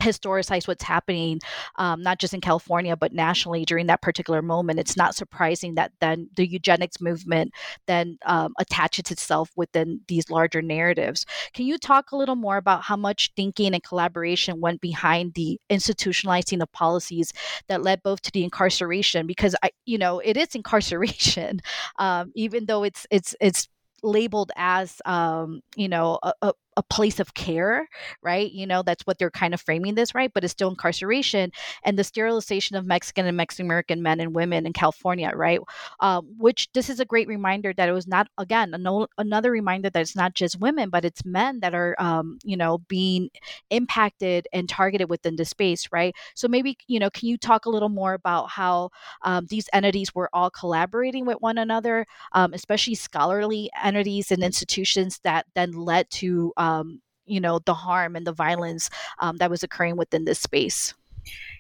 [0.06, 1.40] historicize what's happening,
[1.78, 5.92] um, not just in California, but nationally during that particular moment, it's not surprising that
[6.00, 7.52] then the eugenics movement
[7.88, 11.26] then um, attaches itself within these larger narratives.
[11.54, 15.60] Can you talk a little more about how much thinking and collaboration went behind the
[15.70, 17.34] institutionalizing of policies
[17.68, 19.28] that led both to the incarceration?
[19.28, 21.62] Because I, you know, it is incarceration,
[22.00, 23.68] um, even though it's it's it's
[24.04, 27.88] labeled as um, you know a, a place of care,
[28.22, 28.52] right?
[28.52, 30.32] You know, that's what they're kind of framing this, right?
[30.34, 31.52] But it's still incarceration
[31.84, 35.60] and the sterilization of Mexican and Mexican American men and women in California, right?
[36.00, 39.90] Um, which this is a great reminder that it was not, again, no, another reminder
[39.90, 43.30] that it's not just women, but it's men that are, um, you know, being
[43.70, 46.16] impacted and targeted within the space, right?
[46.36, 48.90] So maybe, you know, can you talk a little more about how
[49.24, 55.20] um, these entities were all collaborating with one another, um, especially scholarly entities and institutions
[55.24, 59.64] that then led to um, you know the harm and the violence um, that was
[59.64, 60.94] occurring within this space.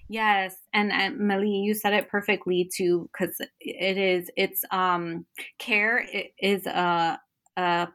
[0.07, 5.25] Yes and, Mali, you said it perfectly too because it is it's um
[5.57, 6.05] care
[6.39, 7.19] is a,
[7.57, 7.87] a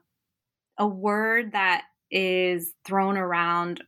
[0.79, 3.85] a word that is thrown around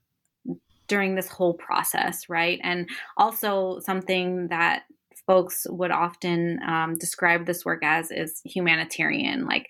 [0.87, 2.61] during this whole process right?
[2.63, 4.85] And also something that
[5.27, 9.47] folks would often um, describe this work as is humanitarian.
[9.47, 9.67] Like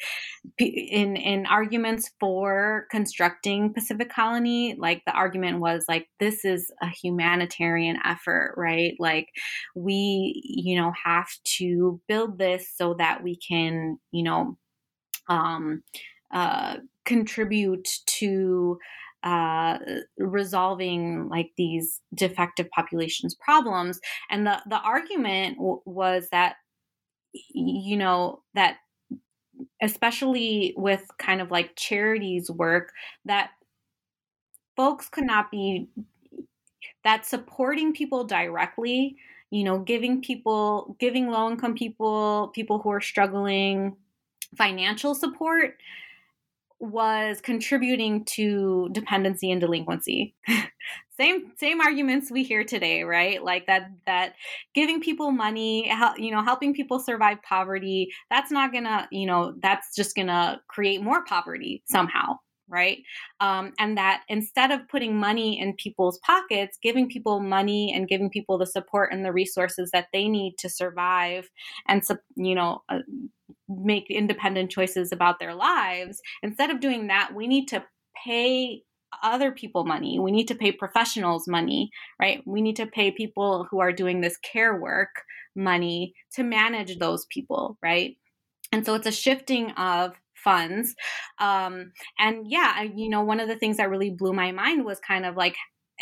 [0.58, 6.88] in in arguments for constructing Pacific Colony, like the argument was like this is a
[6.88, 8.94] humanitarian effort, right?
[8.98, 9.28] Like
[9.74, 14.56] we, you know, have to build this so that we can, you know,
[15.28, 15.82] um,
[16.32, 18.78] uh, contribute to
[19.22, 19.78] uh,
[20.18, 24.00] resolving like these defective populations problems.
[24.30, 26.56] And the the argument w- was that
[27.54, 28.78] you know that
[29.80, 32.92] especially with kind of like charities work
[33.24, 33.50] that
[34.76, 35.88] folks could not be
[37.04, 39.16] that supporting people directly
[39.50, 43.96] you know giving people giving low income people people who are struggling
[44.56, 45.76] financial support
[46.82, 50.34] was contributing to dependency and delinquency.
[51.16, 53.42] same same arguments we hear today, right?
[53.42, 54.34] Like that that
[54.74, 59.54] giving people money, you know, helping people survive poverty, that's not going to, you know,
[59.62, 62.98] that's just going to create more poverty somehow, right?
[63.38, 68.28] Um, and that instead of putting money in people's pockets, giving people money and giving
[68.28, 71.48] people the support and the resources that they need to survive
[71.86, 72.02] and,
[72.34, 72.98] you know, uh,
[73.82, 77.84] make independent choices about their lives, instead of doing that, we need to
[78.24, 78.82] pay
[79.22, 80.18] other people money.
[80.18, 82.42] We need to pay professionals money, right?
[82.46, 85.22] We need to pay people who are doing this care work
[85.54, 88.16] money to manage those people, right?
[88.72, 90.94] And so it's a shifting of funds.
[91.38, 94.84] Um, and yeah, I, you know, one of the things that really blew my mind
[94.84, 95.56] was kind of like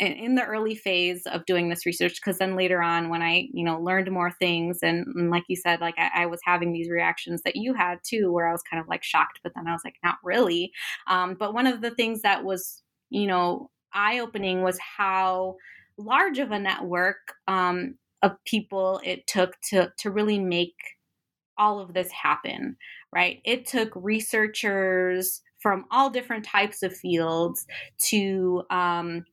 [0.07, 3.63] in the early phase of doing this research because then later on when i you
[3.63, 6.89] know learned more things and, and like you said like I, I, was having these
[6.89, 9.71] reactions that you had too where i was kind of like shocked but then i
[9.71, 10.71] was like not really.
[11.07, 15.55] Um, but one of the things that was you know eye-opening was how
[15.97, 20.75] large of a network um, of people it took to to really make
[21.57, 22.77] all of this happen
[23.13, 23.41] right?
[23.43, 27.65] It took researchers from all different types of fields
[28.09, 29.25] to um,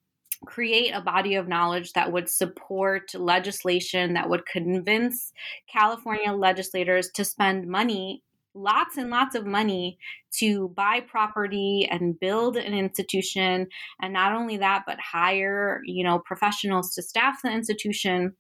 [0.47, 5.33] create a body of knowledge that would support legislation that would convince
[5.73, 8.23] California legislators to spend money
[8.55, 9.99] lots and lots of money
[10.33, 13.67] to buy property and build an institution
[14.03, 18.35] and not only that but hire you know professionals to staff the institution.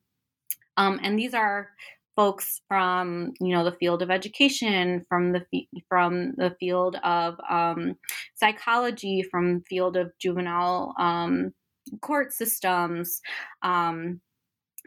[0.76, 1.70] Um, and these are
[2.18, 5.44] folks from you know the field of education from the
[5.88, 7.94] from the field of um,
[8.34, 11.52] psychology from field of juvenile um,
[12.00, 13.20] court systems
[13.62, 14.20] um,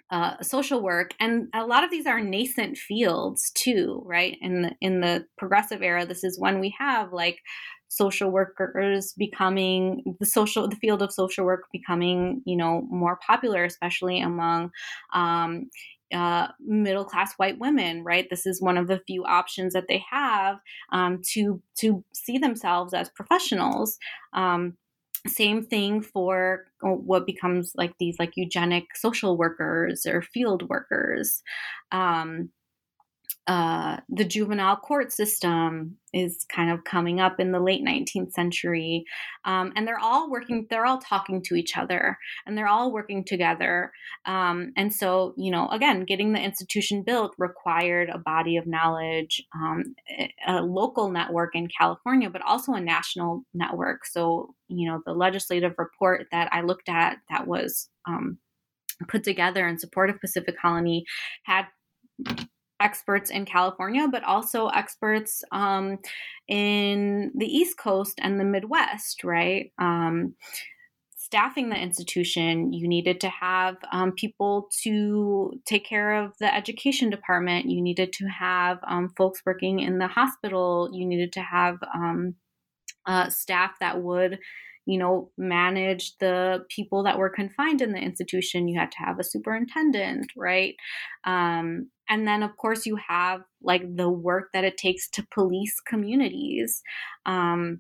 [0.09, 4.71] uh, social work and a lot of these are nascent fields too right in the
[4.81, 7.39] in the progressive era this is when we have like
[7.87, 13.63] social workers becoming the social the field of social work becoming you know more popular
[13.63, 14.69] especially among
[15.13, 15.69] um,
[16.13, 18.27] uh, middle class white women, right?
[18.29, 20.57] This is one of the few options that they have
[20.91, 23.97] um, to to see themselves as professionals.
[24.33, 24.77] Um,
[25.27, 31.43] same thing for uh, what becomes like these like eugenic social workers or field workers.
[31.91, 32.49] Um,
[33.47, 39.04] uh, the juvenile court system is kind of coming up in the late 19th century.
[39.45, 43.23] Um, and they're all working, they're all talking to each other and they're all working
[43.23, 43.91] together.
[44.25, 49.43] Um, and so, you know, again, getting the institution built required a body of knowledge,
[49.56, 49.95] um,
[50.47, 54.06] a local network in California, but also a national network.
[54.06, 58.38] So, you know, the legislative report that I looked at that was um,
[59.08, 61.06] put together in support of Pacific Colony
[61.43, 61.65] had
[62.81, 65.99] experts in California, but also experts um,
[66.47, 69.71] in the East Coast and the Midwest, right?
[69.79, 70.35] Um,
[71.31, 77.09] staffing the institution, you needed to have um, people to take care of the education
[77.09, 77.69] department.
[77.69, 80.89] You needed to have um, folks working in the hospital.
[80.91, 82.35] You needed to have um,
[83.05, 84.39] uh, staff that would
[84.91, 88.67] you know, manage the people that were confined in the institution.
[88.67, 90.75] You had to have a superintendent, right?
[91.23, 95.80] Um, and then, of course, you have like the work that it takes to police
[95.88, 96.82] communities.
[97.25, 97.80] Um,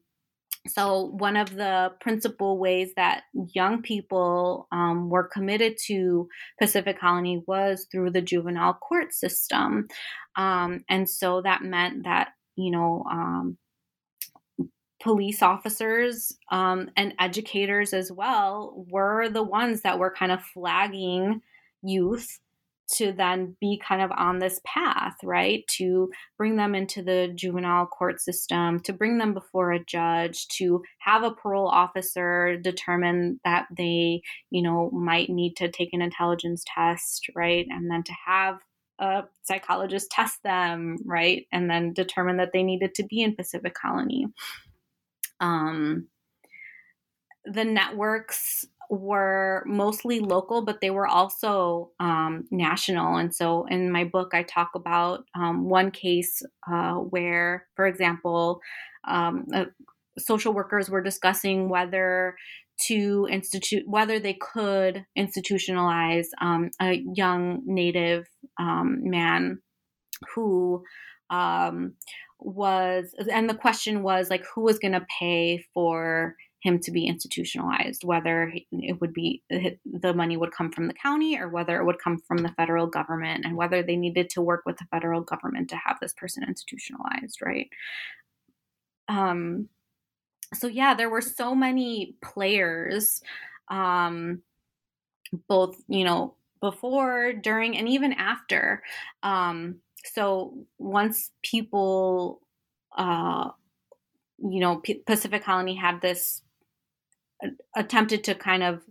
[0.69, 6.29] so, one of the principal ways that young people um, were committed to
[6.61, 9.89] Pacific Colony was through the juvenile court system.
[10.37, 13.57] Um, and so that meant that, you know, um,
[15.01, 21.41] police officers um, and educators as well were the ones that were kind of flagging
[21.83, 22.39] youth
[22.93, 25.65] to then be kind of on this path, right?
[25.77, 30.83] To bring them into the juvenile court system, to bring them before a judge, to
[30.99, 36.65] have a parole officer determine that they, you know, might need to take an intelligence
[36.67, 37.65] test, right?
[37.69, 38.59] And then to have
[38.99, 41.47] a psychologist test them, right?
[41.51, 44.27] And then determine that they needed to be in Pacific Colony.
[45.41, 46.07] Um,
[47.45, 53.15] the networks were mostly local, but they were also um, national.
[53.15, 58.59] And so in my book, I talk about um, one case uh, where, for example,
[59.07, 59.65] um, uh,
[60.19, 62.35] social workers were discussing whether
[62.87, 68.27] to institute whether they could institutionalize um, a young native
[68.59, 69.61] um, man
[70.35, 70.83] who
[71.29, 71.93] um,
[72.41, 77.05] was and the question was like who was going to pay for him to be
[77.05, 81.85] institutionalized whether it would be the money would come from the county or whether it
[81.85, 85.21] would come from the federal government and whether they needed to work with the federal
[85.21, 87.69] government to have this person institutionalized right?
[89.07, 89.69] Um
[90.53, 93.21] so yeah there were so many players
[93.69, 94.41] um
[95.47, 98.83] both you know before during and even after
[99.23, 99.77] um
[100.13, 102.41] so once people
[102.97, 103.49] uh
[104.39, 106.41] you know P- pacific colony had this
[107.75, 108.81] attempted to kind of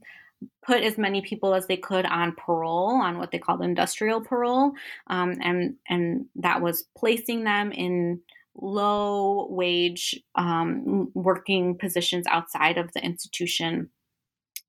[0.64, 4.72] put as many people as they could on parole on what they called industrial parole
[5.08, 8.20] um, and and that was placing them in
[8.54, 13.88] low wage um, working positions outside of the institution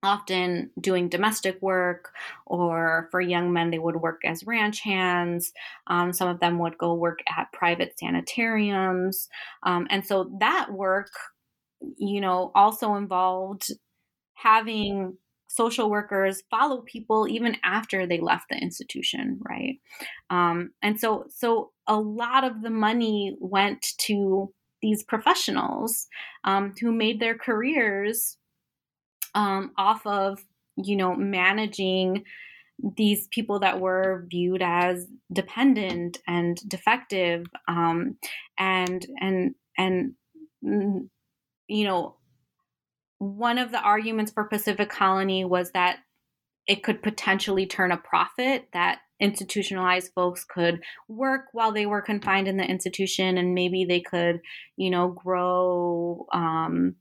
[0.04, 2.12] often doing domestic work,
[2.46, 5.54] or for young men, they would work as ranch hands.
[5.88, 9.30] Um, some of them would go work at private sanitariums.
[9.64, 11.12] Um, and so that work,
[11.98, 13.72] you know, also involved
[14.34, 15.18] having
[15.48, 19.80] social workers follow people even after they left the institution, right?
[20.30, 26.08] Um, and so, so a lot of the money went to these professionals
[26.44, 28.38] um, who made their careers
[29.36, 30.44] um, off of,
[30.78, 32.24] you know, managing
[32.98, 38.18] these people that were viewed as dependent and defective um,
[38.58, 40.14] and and and
[40.64, 41.08] mm,
[41.68, 42.16] you know
[43.20, 46.00] one of the arguments for pacific colony was that
[46.68, 52.48] it could potentially turn a profit that institutionalized folks could work while they were confined
[52.48, 54.40] in the institution and maybe they could
[54.78, 56.96] you know grow um,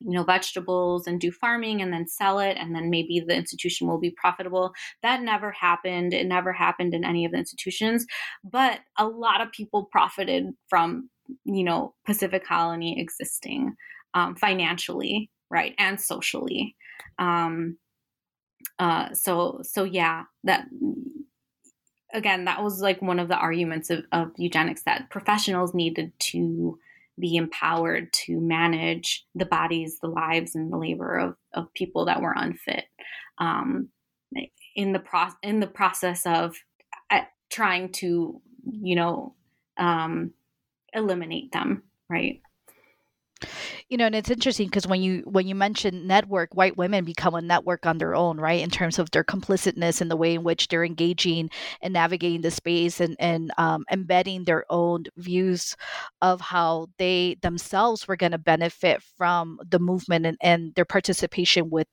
[0.00, 3.86] you know vegetables and do farming and then sell it and then maybe the institution
[3.86, 4.72] will be profitable.
[5.02, 6.12] That never happened.
[6.12, 8.06] It never happened in any of the institutions
[8.44, 11.08] but a lot of people profited from
[11.44, 13.74] you know pacific colony existing
[14.14, 16.76] um, financially right and socially.
[17.18, 17.78] Um,
[18.78, 20.66] uh, so so yeah that
[22.12, 26.78] again that was like one of the arguments of, of eugenics that professionals needed to
[27.18, 32.20] be empowered to manage the bodies, the lives, and the labor of, of people that
[32.20, 32.84] were unfit
[33.38, 33.88] um,
[34.74, 36.56] in the pro- in the process of
[37.10, 38.40] uh, trying to,
[38.70, 39.34] you know,
[39.78, 40.32] um,
[40.92, 42.40] eliminate them, right?
[43.88, 47.34] You know and it's interesting because when you when you mention network white women become
[47.34, 50.42] a network on their own right in terms of their complicitness and the way in
[50.42, 51.50] which they're engaging
[51.82, 55.76] and navigating the space and and um, embedding their own views
[56.22, 61.68] of how they themselves were going to benefit from the movement and, and their participation
[61.70, 61.88] with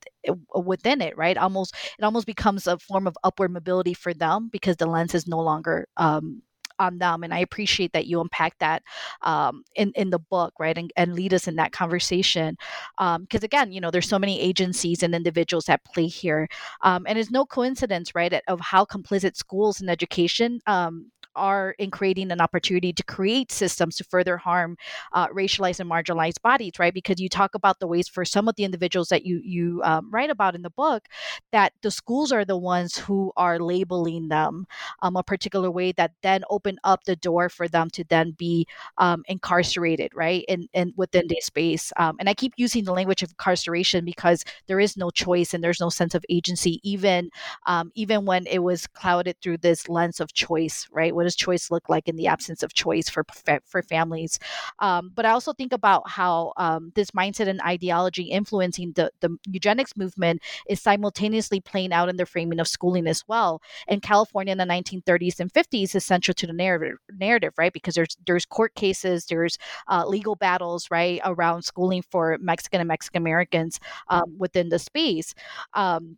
[0.55, 1.37] within it right?
[1.37, 5.27] Almost it almost becomes a form of upward mobility for them because the lens is
[5.27, 6.41] no longer um,
[6.80, 7.24] on them.
[7.24, 8.84] And I appreciate that you unpack that
[9.21, 12.57] um, in in the book, right, and, and lead us in that conversation.
[12.97, 16.47] Because um, again, you know, there's so many agencies and individuals at play here,
[16.82, 21.91] um, and it's no coincidence, right, of how complicit schools and education um, are in
[21.91, 24.77] creating an opportunity to create systems to further harm
[25.13, 26.93] uh, racialized and marginalized bodies, right?
[26.93, 30.09] Because you talk about the ways for some of the individuals that you you um,
[30.11, 31.07] write about in the book
[31.51, 34.65] that the schools are the ones who are labeling them
[35.01, 38.67] um, a particular way that then open up the door for them to then be
[38.97, 40.45] um, incarcerated, right?
[40.47, 44.43] And and within this space, um, and I keep using the language of incarceration because
[44.67, 47.29] there is no choice and there's no sense of agency, even
[47.65, 51.13] um, even when it was clouded through this lens of choice, right?
[51.24, 53.24] What does choice look like in the absence of choice for
[53.65, 54.39] for families.
[54.80, 59.38] Um, but i also think about how um, this mindset and ideology influencing the, the
[59.47, 63.61] eugenics movement is simultaneously playing out in the framing of schooling as well.
[63.88, 67.74] In california in the 1930s and 50s is central to the narrative narrative right?
[67.74, 69.57] Because there's there's court cases there's
[69.88, 75.34] uh, legal battles right around schooling for mexican and mexican americans um, within the space.
[75.74, 76.17] Um,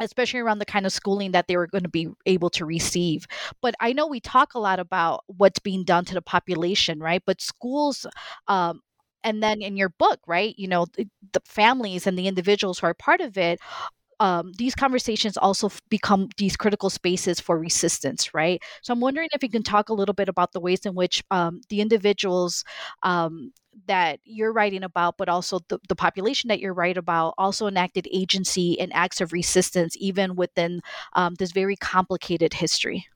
[0.00, 3.26] especially around the kind of schooling that they were going to be able to receive.
[3.60, 7.22] But I know we talk a lot about what's being done to the population, right?
[7.24, 8.06] But schools,
[8.46, 8.80] um,
[9.24, 12.86] and then in your book, right, you know, the, the families and the individuals who
[12.86, 13.60] are part of it
[14.20, 18.60] um, these conversations also become these critical spaces for resistance, right?
[18.82, 21.22] So I'm wondering if you can talk a little bit about the ways in which
[21.30, 22.64] um, the individuals
[23.02, 23.52] um,
[23.86, 28.08] that you're writing about, but also the, the population that you're writing about, also enacted
[28.12, 30.80] agency and acts of resistance, even within
[31.14, 33.06] um, this very complicated history.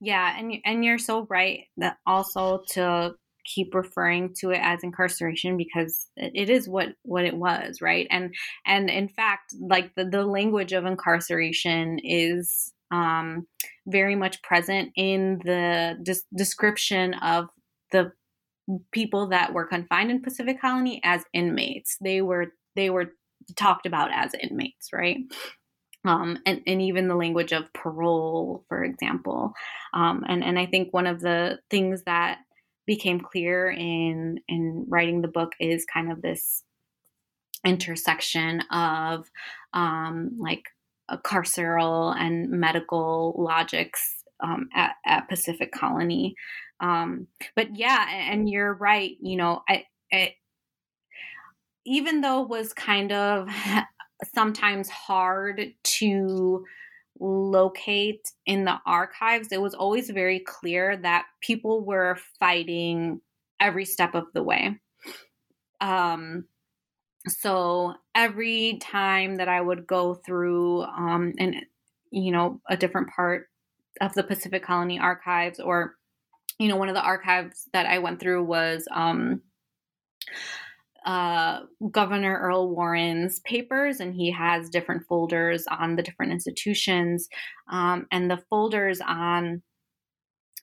[0.00, 3.14] Yeah, and and you're so right that also to
[3.44, 8.34] keep referring to it as incarceration because it is what what it was right and
[8.66, 13.46] and in fact like the, the language of incarceration is um,
[13.86, 17.48] very much present in the des- description of
[17.92, 18.12] the
[18.92, 21.96] people that were confined in Pacific Colony as inmates.
[22.00, 23.12] They were they were
[23.56, 25.18] talked about as inmates, right?
[26.04, 29.52] Um, and, and even the language of parole, for example.
[29.92, 32.38] Um, and, and I think one of the things that
[32.86, 36.62] became clear in in writing the book is kind of this
[37.64, 39.26] intersection of
[39.74, 40.62] um, like
[41.24, 46.34] carceral and medical logics um, at, at, Pacific Colony.
[46.80, 47.26] Um,
[47.56, 49.16] but yeah, and you're right.
[49.20, 49.84] You know, I,
[51.84, 53.48] even though it was kind of
[54.34, 56.64] sometimes hard to
[57.20, 63.20] locate in the archives, it was always very clear that people were fighting
[63.60, 64.78] every step of the way.
[65.80, 66.44] Um,
[67.26, 71.56] so every time that I would go through um, and
[72.10, 73.48] you know a different part
[74.00, 75.94] of the Pacific Colony archives, or
[76.58, 79.42] you know one of the archives that I went through was um,
[81.04, 87.28] uh, Governor Earl Warren's papers, and he has different folders on the different institutions.
[87.70, 89.62] Um, and the folders on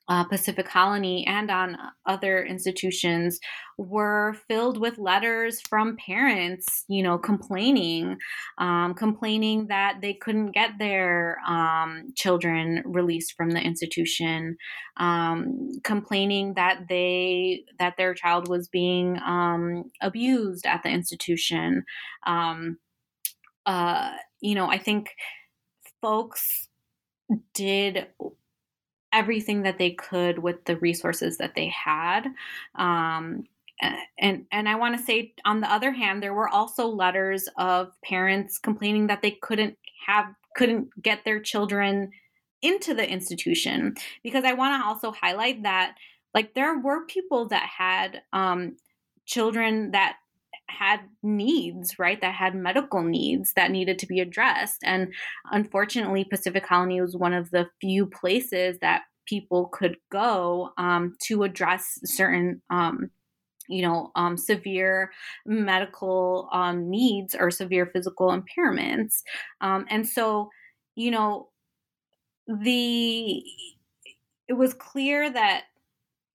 [0.08, 3.40] uh, Pacific Colony and on other institutions
[3.78, 8.18] were filled with letters from parents, you know, complaining,
[8.58, 14.58] um, complaining that they couldn't get their um, children released from the institution,
[14.98, 21.84] um, complaining that they that their child was being um, abused at the institution.
[22.28, 22.78] Um,
[23.66, 25.10] uh, you know, I think
[26.02, 26.68] folks
[27.56, 28.08] did
[29.16, 32.28] everything that they could with the resources that they had.
[32.76, 33.46] Um,
[34.20, 37.92] and and I want to say on the other hand there were also letters of
[38.04, 42.12] parents complaining that they couldn't have couldn't get their children
[42.62, 45.96] into the institution because I want to also highlight that
[46.34, 48.78] like there were people that had um,
[49.26, 50.18] children that
[50.78, 52.20] had needs, right?
[52.22, 54.82] That had medical needs that needed to be addressed.
[54.84, 55.14] And
[55.52, 61.44] unfortunately, Pacific Colony was one of the few places that people could go um, to
[61.44, 62.62] address certain.
[62.70, 63.10] Um,
[63.68, 65.12] you know, um, severe
[65.48, 69.24] medical um, needs or severe physical impairments.
[69.60, 70.50] Um, and so,
[70.96, 71.50] you know,
[72.48, 73.44] the
[74.48, 75.64] it was clear that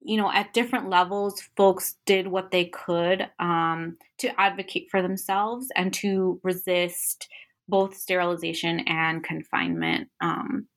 [0.02, 5.68] you know, at different levels, folks did what they could um, to advocate for themselves
[5.76, 7.28] and to resist
[7.68, 10.10] both sterilization and confinement.
[10.22, 10.68] Um,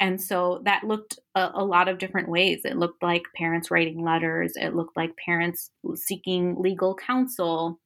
[0.00, 2.62] and so that looked a, a, lot of different ways.
[2.64, 7.78] It looked like parents writing letters, it looked like parents seeking legal counsel.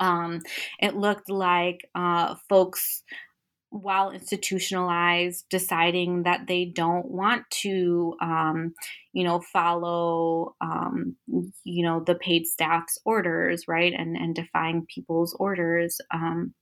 [0.00, 0.40] Um,
[0.80, 3.02] it looked like uh, folks
[3.76, 8.74] while institutionalized, deciding that they don't want to, um,
[9.12, 11.16] you know, follow, um,
[11.64, 15.98] you know, the paid staff's orders, right, and and defying people's orders.
[16.12, 16.54] Um,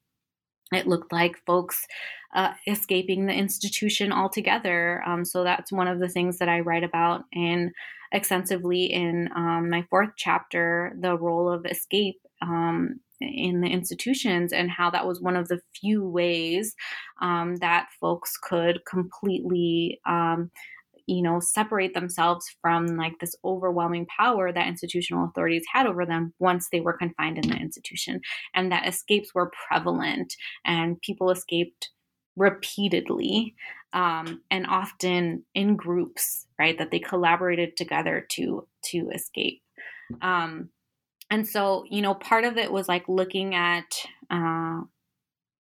[0.73, 1.87] it looked like folks
[2.35, 5.03] uh, escaping the institution altogether.
[5.07, 7.73] Um, so that's one of the things that I write about in
[8.12, 14.71] extensively in um, my fourth chapter, the role of escape um, in the institutions and
[14.71, 16.75] how that was one of the few ways
[17.21, 20.51] um, that folks could completely um,
[21.07, 26.33] you know separate themselves from like this overwhelming power that institutional authorities had over them
[26.39, 28.21] once they were confined in the institution.
[28.55, 30.35] And that escapes were prevalent
[30.65, 31.91] and people escaped
[32.37, 33.55] repeatedly
[33.93, 39.62] um, and often in groups right that they collaborated together to to escape.
[40.21, 40.71] Um,
[41.31, 44.81] and so you know part of it was like looking at uh,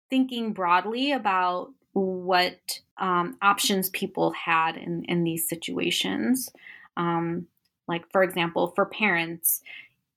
[0.08, 6.50] thinking broadly about what um, options people had in, in these situations.
[6.96, 7.46] Um,
[7.88, 9.62] like for example for parents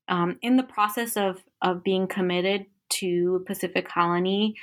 [0.08, 4.56] um, in the process of of being committed to pacific colony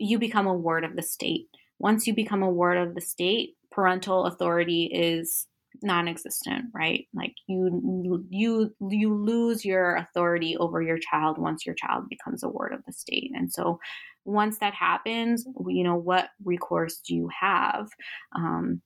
[0.00, 1.48] you become a ward of the state.
[1.78, 5.46] Once you become a ward of the state parental authority is
[5.82, 7.06] non-existent right?
[7.14, 12.48] Like you you you lose your authority over your child once your child becomes a
[12.48, 13.30] ward of the state.
[13.34, 13.78] And so
[14.24, 17.88] once that happens you know what recourse do you have?
[18.36, 18.82] Um,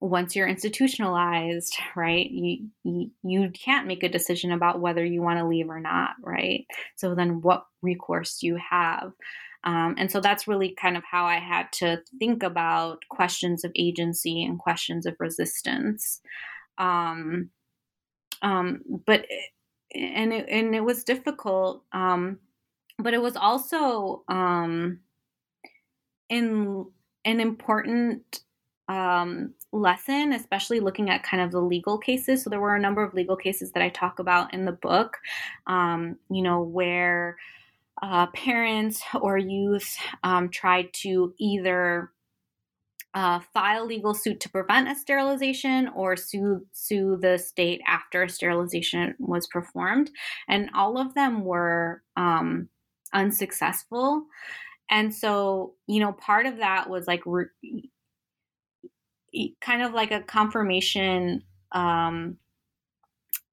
[0.00, 5.38] once you're institutionalized right you, you you can't make a decision about whether you want
[5.38, 6.66] to leave or not right?
[6.96, 9.12] So then what recourse do you have
[9.64, 13.72] um, and so that's really kind of how I had to think about questions of
[13.74, 16.20] agency and questions of resistance.
[16.76, 17.50] Um,
[18.42, 19.24] um, but
[19.94, 22.38] and it, and it was difficult, um,
[22.98, 25.00] but it was also um,
[26.28, 26.84] in
[27.24, 28.40] an important
[28.88, 32.44] um, lesson, especially looking at kind of the legal cases.
[32.44, 35.16] So there were a number of legal cases that I talk about in the book,
[35.66, 37.38] you know, where
[38.04, 42.10] uh, parents or youth um, tried to either
[43.14, 48.28] uh, file legal suit to prevent a sterilization or sue sue the state after a
[48.28, 50.10] sterilization was performed,
[50.48, 52.68] and all of them were um,
[53.14, 54.26] unsuccessful.
[54.90, 57.46] And so, you know, part of that was like re-
[59.62, 61.42] kind of like a confirmation
[61.72, 62.36] um,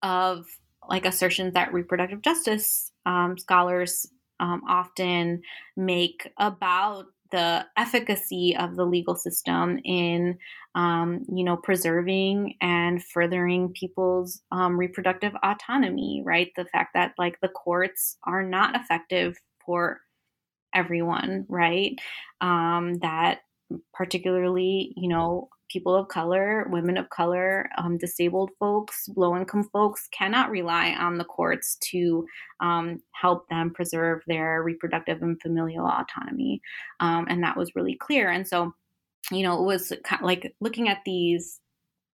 [0.04, 0.46] of
[0.90, 4.08] like assertions that reproductive justice um, scholars
[4.42, 5.42] um, often
[5.78, 10.38] make about the efficacy of the legal system in
[10.76, 16.52] um, you know preserving and furthering people's um, reproductive autonomy right?
[16.58, 20.02] The fact that like the courts are not effective for
[20.74, 22.00] everyone right?
[22.42, 23.42] Um, that
[23.94, 30.08] particularly, you know, people of color, women of color, um, disabled folks, low income folks
[30.12, 32.26] cannot rely on the courts to
[32.60, 36.62] um, help them preserve their reproductive and familial autonomy.
[37.00, 38.30] Um, and that was really clear.
[38.30, 38.74] And so,
[39.32, 41.60] you know, it was kind of like looking at these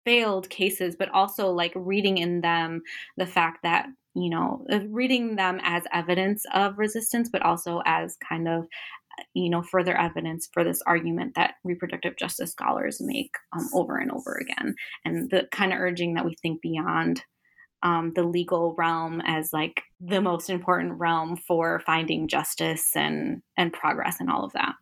[0.04, 2.82] failed cases, but also like reading in them
[3.16, 8.46] the fact that you know reading them as evidence of resistance but also as kind
[8.46, 8.66] of
[9.34, 14.10] you know further evidence for this argument that reproductive justice scholars make um, over and
[14.10, 14.74] over again.
[15.04, 17.22] And the kind of urging that we think beyond
[17.82, 23.72] um, the legal realm as like the most important realm for finding justice and and
[23.72, 24.74] progress and all of that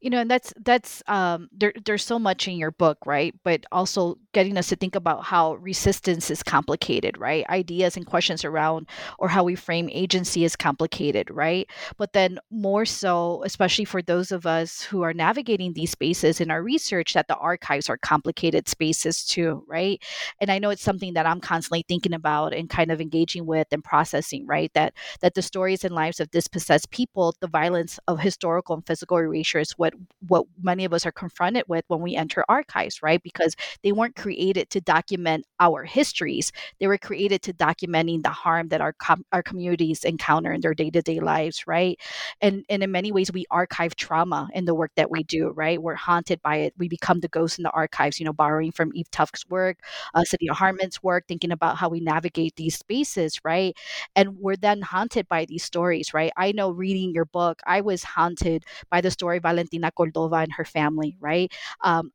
[0.00, 3.34] you know and that's that's um there there's so much in your book right?
[3.44, 7.48] But also getting us to think about how resistance is complicated right?
[7.48, 8.88] Ideas and questions around
[9.18, 11.68] or how we frame agency is complicated right?
[11.96, 16.50] But then more so especially for those of us who are navigating these spaces in
[16.50, 20.02] our research that the archives are complicated spaces too right?
[20.40, 23.66] And i know it's something that i'm constantly thinking about and kind of engaging with
[23.72, 24.70] and processing right?
[24.74, 29.18] That that the stories and lives of dispossessed people the violence of historical and physical
[29.18, 29.94] erasure what
[30.26, 33.22] what many of us are confronted with when we enter archives right?
[33.22, 36.52] Because they weren't created to document our histories.
[36.80, 40.74] They were created to documenting the harm that our com- our communities encounter in their
[40.74, 41.98] day-to-day lives right?
[42.40, 45.80] And and in many ways we archive trauma in the work that we do right?
[45.82, 46.74] We're haunted by it.
[46.78, 49.78] We become the ghosts in the archives you know borrowing from eve Tuck's work
[50.14, 53.76] uh, Saidiya Hartman's work thinking about how we navigate these spaces right?
[54.16, 56.32] And we're then haunted by these stories right?
[56.36, 60.64] I know reading your book i was haunted by the story Valentina Cordova and her
[60.64, 61.52] family, right?
[61.82, 62.12] Um,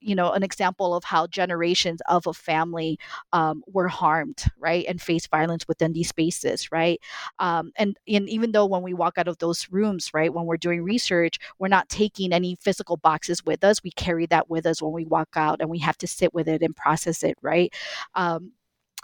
[0.00, 2.98] you know, an example of how generations of a family
[3.32, 7.00] um, were harmed, right, and faced violence within these spaces, right?
[7.38, 10.56] Um, and, and even though when we walk out of those rooms, right, when we're
[10.56, 13.82] doing research, we're not taking any physical boxes with us.
[13.82, 16.48] We carry that with us when we walk out, and we have to sit with
[16.48, 17.72] it and process it, right?
[18.14, 18.52] Um,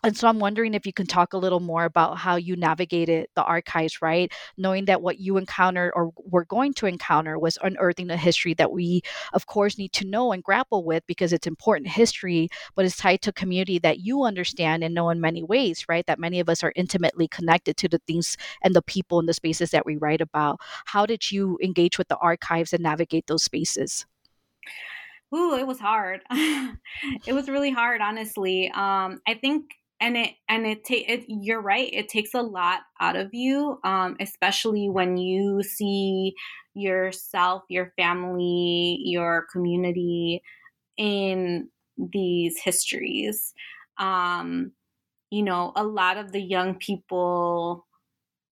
[0.05, 3.27] and so I'm wondering if you can talk a little more about how you navigated
[3.35, 4.33] the archives, right?
[4.57, 8.71] Knowing that what you encountered or were going to encounter was unearthing a history that
[8.71, 12.97] we, of course, need to know and grapple with because it's important history, but it's
[12.97, 16.07] tied to community that you understand and know in many ways, right?
[16.07, 19.35] That many of us are intimately connected to the things and the people and the
[19.35, 20.61] spaces that we write about.
[20.85, 24.07] How did you engage with the archives and navigate those spaces?
[25.35, 26.23] Ooh, it was hard.
[26.31, 28.71] it was really hard, honestly.
[28.71, 32.81] Um, I think and it and it, ta- it you're right it takes a lot
[33.01, 36.35] out of you um, especially when you see
[36.75, 40.43] yourself your family your community
[40.97, 41.69] in
[41.99, 43.55] these histories.
[43.99, 44.73] Um,
[45.31, 47.87] you know a lot of the young people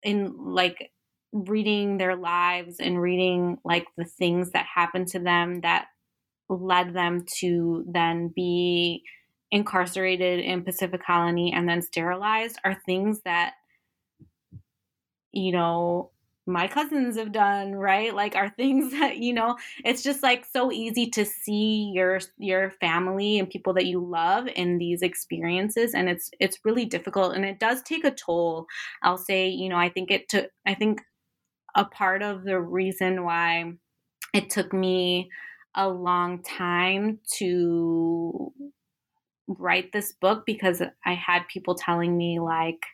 [0.03, 0.91] in like
[1.31, 5.87] reading their lives and reading like the things that happened to them that
[6.49, 9.03] led them to then be
[9.51, 13.53] incarcerated in Pacific Colony and then sterilized are things that,
[15.31, 16.11] you know,
[16.49, 18.13] my cousins have done right?
[18.13, 22.71] Like are things that you know it's just like so easy to see your your
[22.71, 27.45] family and people that you love in these experiences and it's it's really difficult and
[27.45, 28.65] it does take a toll.
[29.03, 31.01] I'll say you know i think it took i think
[31.75, 33.73] a part of the reason why
[34.33, 35.29] it took me
[35.75, 38.51] a long time to
[39.57, 42.85] write this book because I had people telling me like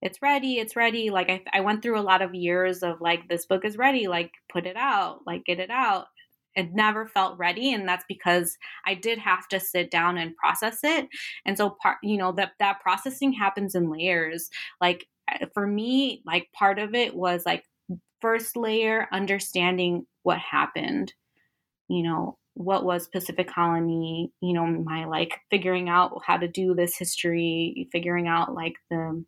[0.00, 1.10] it's ready, it's ready.
[1.10, 4.06] Like I, I went through a lot of years of like this book is ready,
[4.06, 6.06] like put it out, like get it out.
[6.54, 8.56] It never felt ready, and that's because
[8.86, 11.08] I did have to sit down and process it.
[11.44, 14.48] And so part, you know, that that processing happens in layers.
[14.80, 17.64] Like eh, for me, like part of it was like
[18.20, 21.12] first layer understanding what happened.
[21.88, 26.74] You know, what was Pacific Colony, you know, my like figuring out how to do
[26.74, 29.24] this history, figuring out like the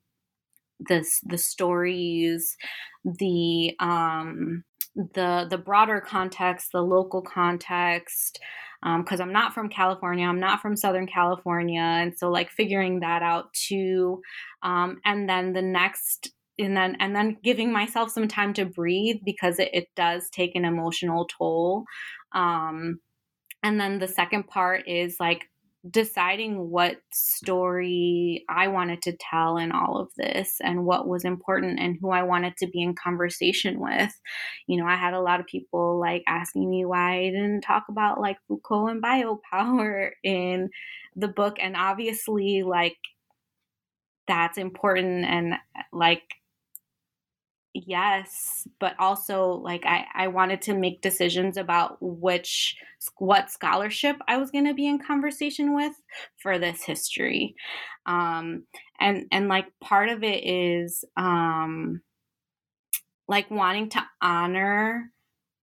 [0.81, 2.57] the the stories,
[3.05, 4.65] the um
[4.97, 8.41] the the broader context, the local context,
[8.83, 12.99] because um, I'm not from California, I'm not from Southern California, and so like figuring
[13.01, 14.21] that out too,
[14.65, 19.19] um, and then the next and then and then giving myself some time to breathe
[19.25, 21.85] because it, it does take an emotional toll
[22.33, 22.99] um,
[23.63, 25.47] and then the second part is like
[25.89, 31.81] deciding what story I wanted to tell in all of this and what was important
[31.81, 34.13] and who I wanted to be in conversation with.
[34.67, 37.85] You know, I had a lot of people like asking me why I didn't talk
[37.89, 40.69] about like Foucault and biopower in
[41.17, 41.57] the book.
[41.61, 42.99] And obviously, like,
[44.27, 45.55] that's important and
[45.93, 46.23] like
[47.75, 52.77] yes but also like i i wanted to make decisions about which
[53.19, 55.95] what scholarship i was going to be in conversation with
[56.37, 57.55] for this history.
[58.07, 58.65] Um
[58.99, 62.03] and and like part of it is um
[63.29, 65.11] like wanting to honor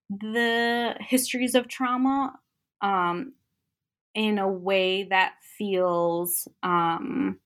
[0.10, 2.34] the histories of trauma
[2.82, 3.34] um
[4.16, 7.38] in a way that feels um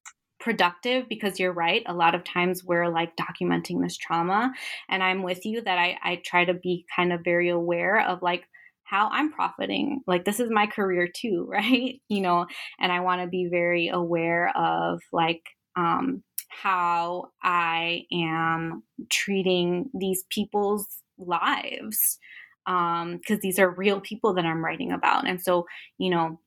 [0.42, 1.82] productive because you're right.
[1.86, 4.52] A lot of times we're like documenting this trauma.
[4.88, 8.20] And I'm with you that I, I try to be kind of very aware of
[8.22, 8.44] like
[8.82, 10.00] how I'm profiting.
[10.06, 12.00] Like this is my career too, right?
[12.08, 12.46] You know,
[12.80, 15.42] and I want to be very aware of like
[15.76, 20.86] um how I am treating these people's
[21.16, 22.18] lives
[22.66, 25.26] um because these are real people that I'm writing about.
[25.26, 25.66] And so,
[25.98, 26.40] you know,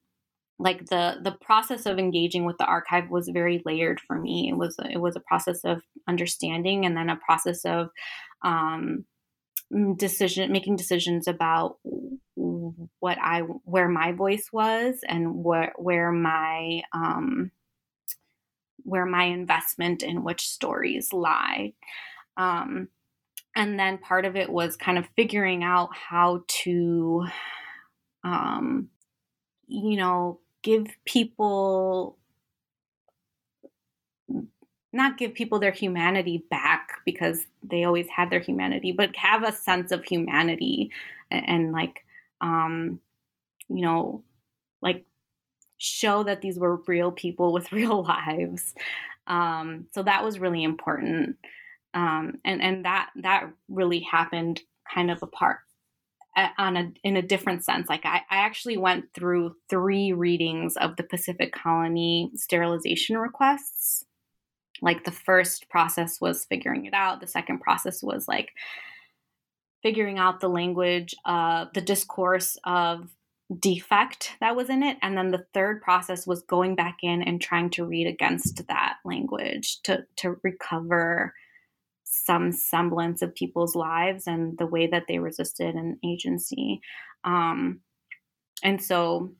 [0.57, 4.49] like the the process of engaging with the archive was very layered for me.
[4.49, 7.89] It was it was a process of understanding and then a process of
[8.43, 9.05] um,
[9.97, 11.77] decision making decisions about
[12.99, 17.51] what i where my voice was and where where my um,
[18.85, 21.73] where my investment in which stories lie.
[22.37, 22.89] Um,
[23.55, 27.25] and then part of it was kind of figuring out how to
[28.23, 28.89] um,
[29.67, 32.17] you know give people
[34.91, 39.51] not give people their humanity back because they always had their humanity but have a
[39.51, 40.91] sense of humanity
[41.31, 42.03] and, and like
[42.41, 42.99] um
[43.69, 44.23] you know
[44.81, 45.05] like
[45.77, 48.73] show that these were real people with real lives.
[49.27, 51.37] Um so that was really important.
[51.93, 54.61] Um and and that that really happened
[54.93, 55.59] kind of apart
[56.57, 57.89] on a in a different sense.
[57.89, 64.05] Like I, I actually went through three readings of the pacific colony sterilization requests.
[64.81, 67.21] Like the first process was figuring it out.
[67.21, 68.51] The second process was like
[69.81, 73.09] figuring out the language uh, the discourse of
[73.59, 74.97] defect that was in it.
[75.01, 78.97] And then the third process was going back in and trying to read against that
[79.05, 81.33] language to to recover
[82.25, 86.81] some semblance of people's lives and the way that they resisted an agency.
[87.23, 87.81] Um,
[88.63, 89.31] and so,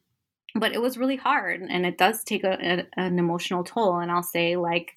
[0.56, 4.00] but it was really hard and it does take a, a, an emotional toll.
[4.00, 4.94] And I'll say, like,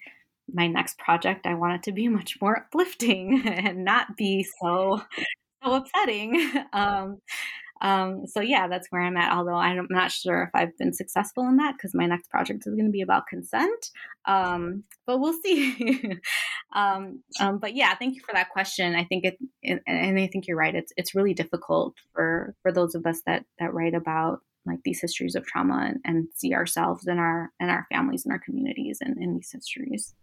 [0.53, 5.03] my next project, I want it to be much more uplifting and not be so
[5.65, 6.53] so upsetting.
[6.73, 7.19] Um,
[7.81, 9.33] um, so yeah, that's where I'm at.
[9.33, 12.75] Although I'm not sure if I've been successful in that because my next project is
[12.75, 13.91] going to be about consent.
[14.27, 16.13] Um, but we'll see.
[16.75, 18.95] um, um, but yeah, thank you for that question.
[18.95, 20.75] I think it, it, and I think you're right.
[20.75, 25.01] It's it's really difficult for for those of us that that write about like these
[25.01, 28.99] histories of trauma and, and see ourselves and our and our families and our communities
[29.01, 30.15] in, in these histories.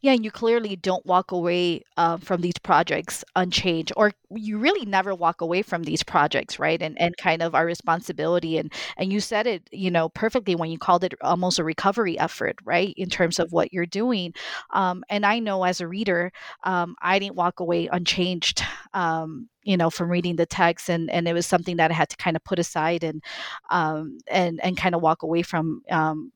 [0.00, 4.84] Yeah, and you clearly don't walk away uh, from these projects unchanged, or you really
[4.86, 6.80] never walk away from these projects, right?
[6.80, 10.70] And and kind of our responsibility, and and you said it, you know, perfectly when
[10.70, 12.94] you called it almost a recovery effort, right?
[12.96, 14.34] In terms of what you're doing,
[14.70, 16.32] um, and I know as a reader,
[16.64, 18.62] um, I didn't walk away unchanged.
[18.92, 22.10] Um, you know from reading the text and and it was something that i had
[22.10, 23.22] to kind of put aside and
[23.70, 26.32] um and and kind of walk away from um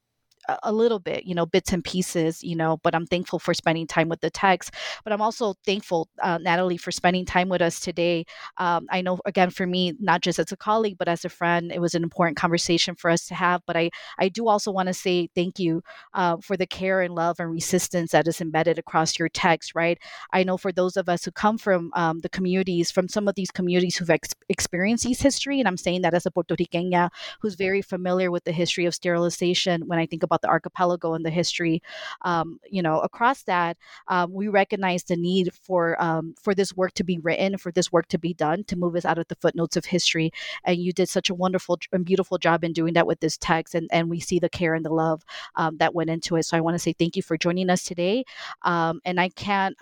[0.62, 3.86] a little bit, you know, bits and pieces, you know, but I'm thankful for spending
[3.86, 4.74] time with the text.
[5.04, 8.24] But I'm also thankful, uh, Natalie, for spending time with us today.
[8.56, 11.72] Um, I know, again, for me, not just as a colleague, but as a friend,
[11.72, 13.62] it was an important conversation for us to have.
[13.66, 15.82] But I, I do also want to say thank you
[16.14, 19.98] uh, for the care and love and resistance that is embedded across your text, right?
[20.32, 23.34] I know for those of us who come from um, the communities, from some of
[23.34, 27.10] these communities who've ex- experienced these history, and I'm saying that as a Puerto Riqueña
[27.40, 31.14] who's very familiar with the history of sterilization when I think about about the archipelago
[31.14, 31.82] and the history,
[32.22, 33.76] um, you know, across that,
[34.08, 37.92] um, we recognize the need for um, for this work to be written, for this
[37.92, 40.30] work to be done, to move us out of the footnotes of history.
[40.64, 43.74] And you did such a wonderful and beautiful job in doing that with this text,
[43.74, 45.24] and and we see the care and the love
[45.56, 46.44] um, that went into it.
[46.44, 48.24] So I want to say thank you for joining us today.
[48.62, 49.76] Um, and I can't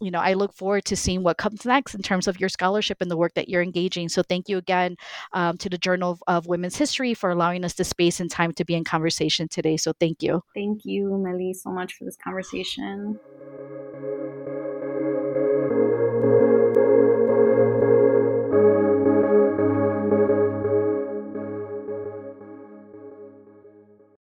[0.00, 2.98] you know, I look forward to seeing what comes next in terms of your scholarship
[3.00, 4.08] and the work that you're engaging.
[4.08, 4.96] So thank you again
[5.32, 8.64] um, to the Journal of, Women's History for allowing us the space and time to
[8.64, 9.76] be in conversation today.
[9.76, 10.42] So thank you.
[10.54, 13.20] Thank you, Melly, so much for this conversation.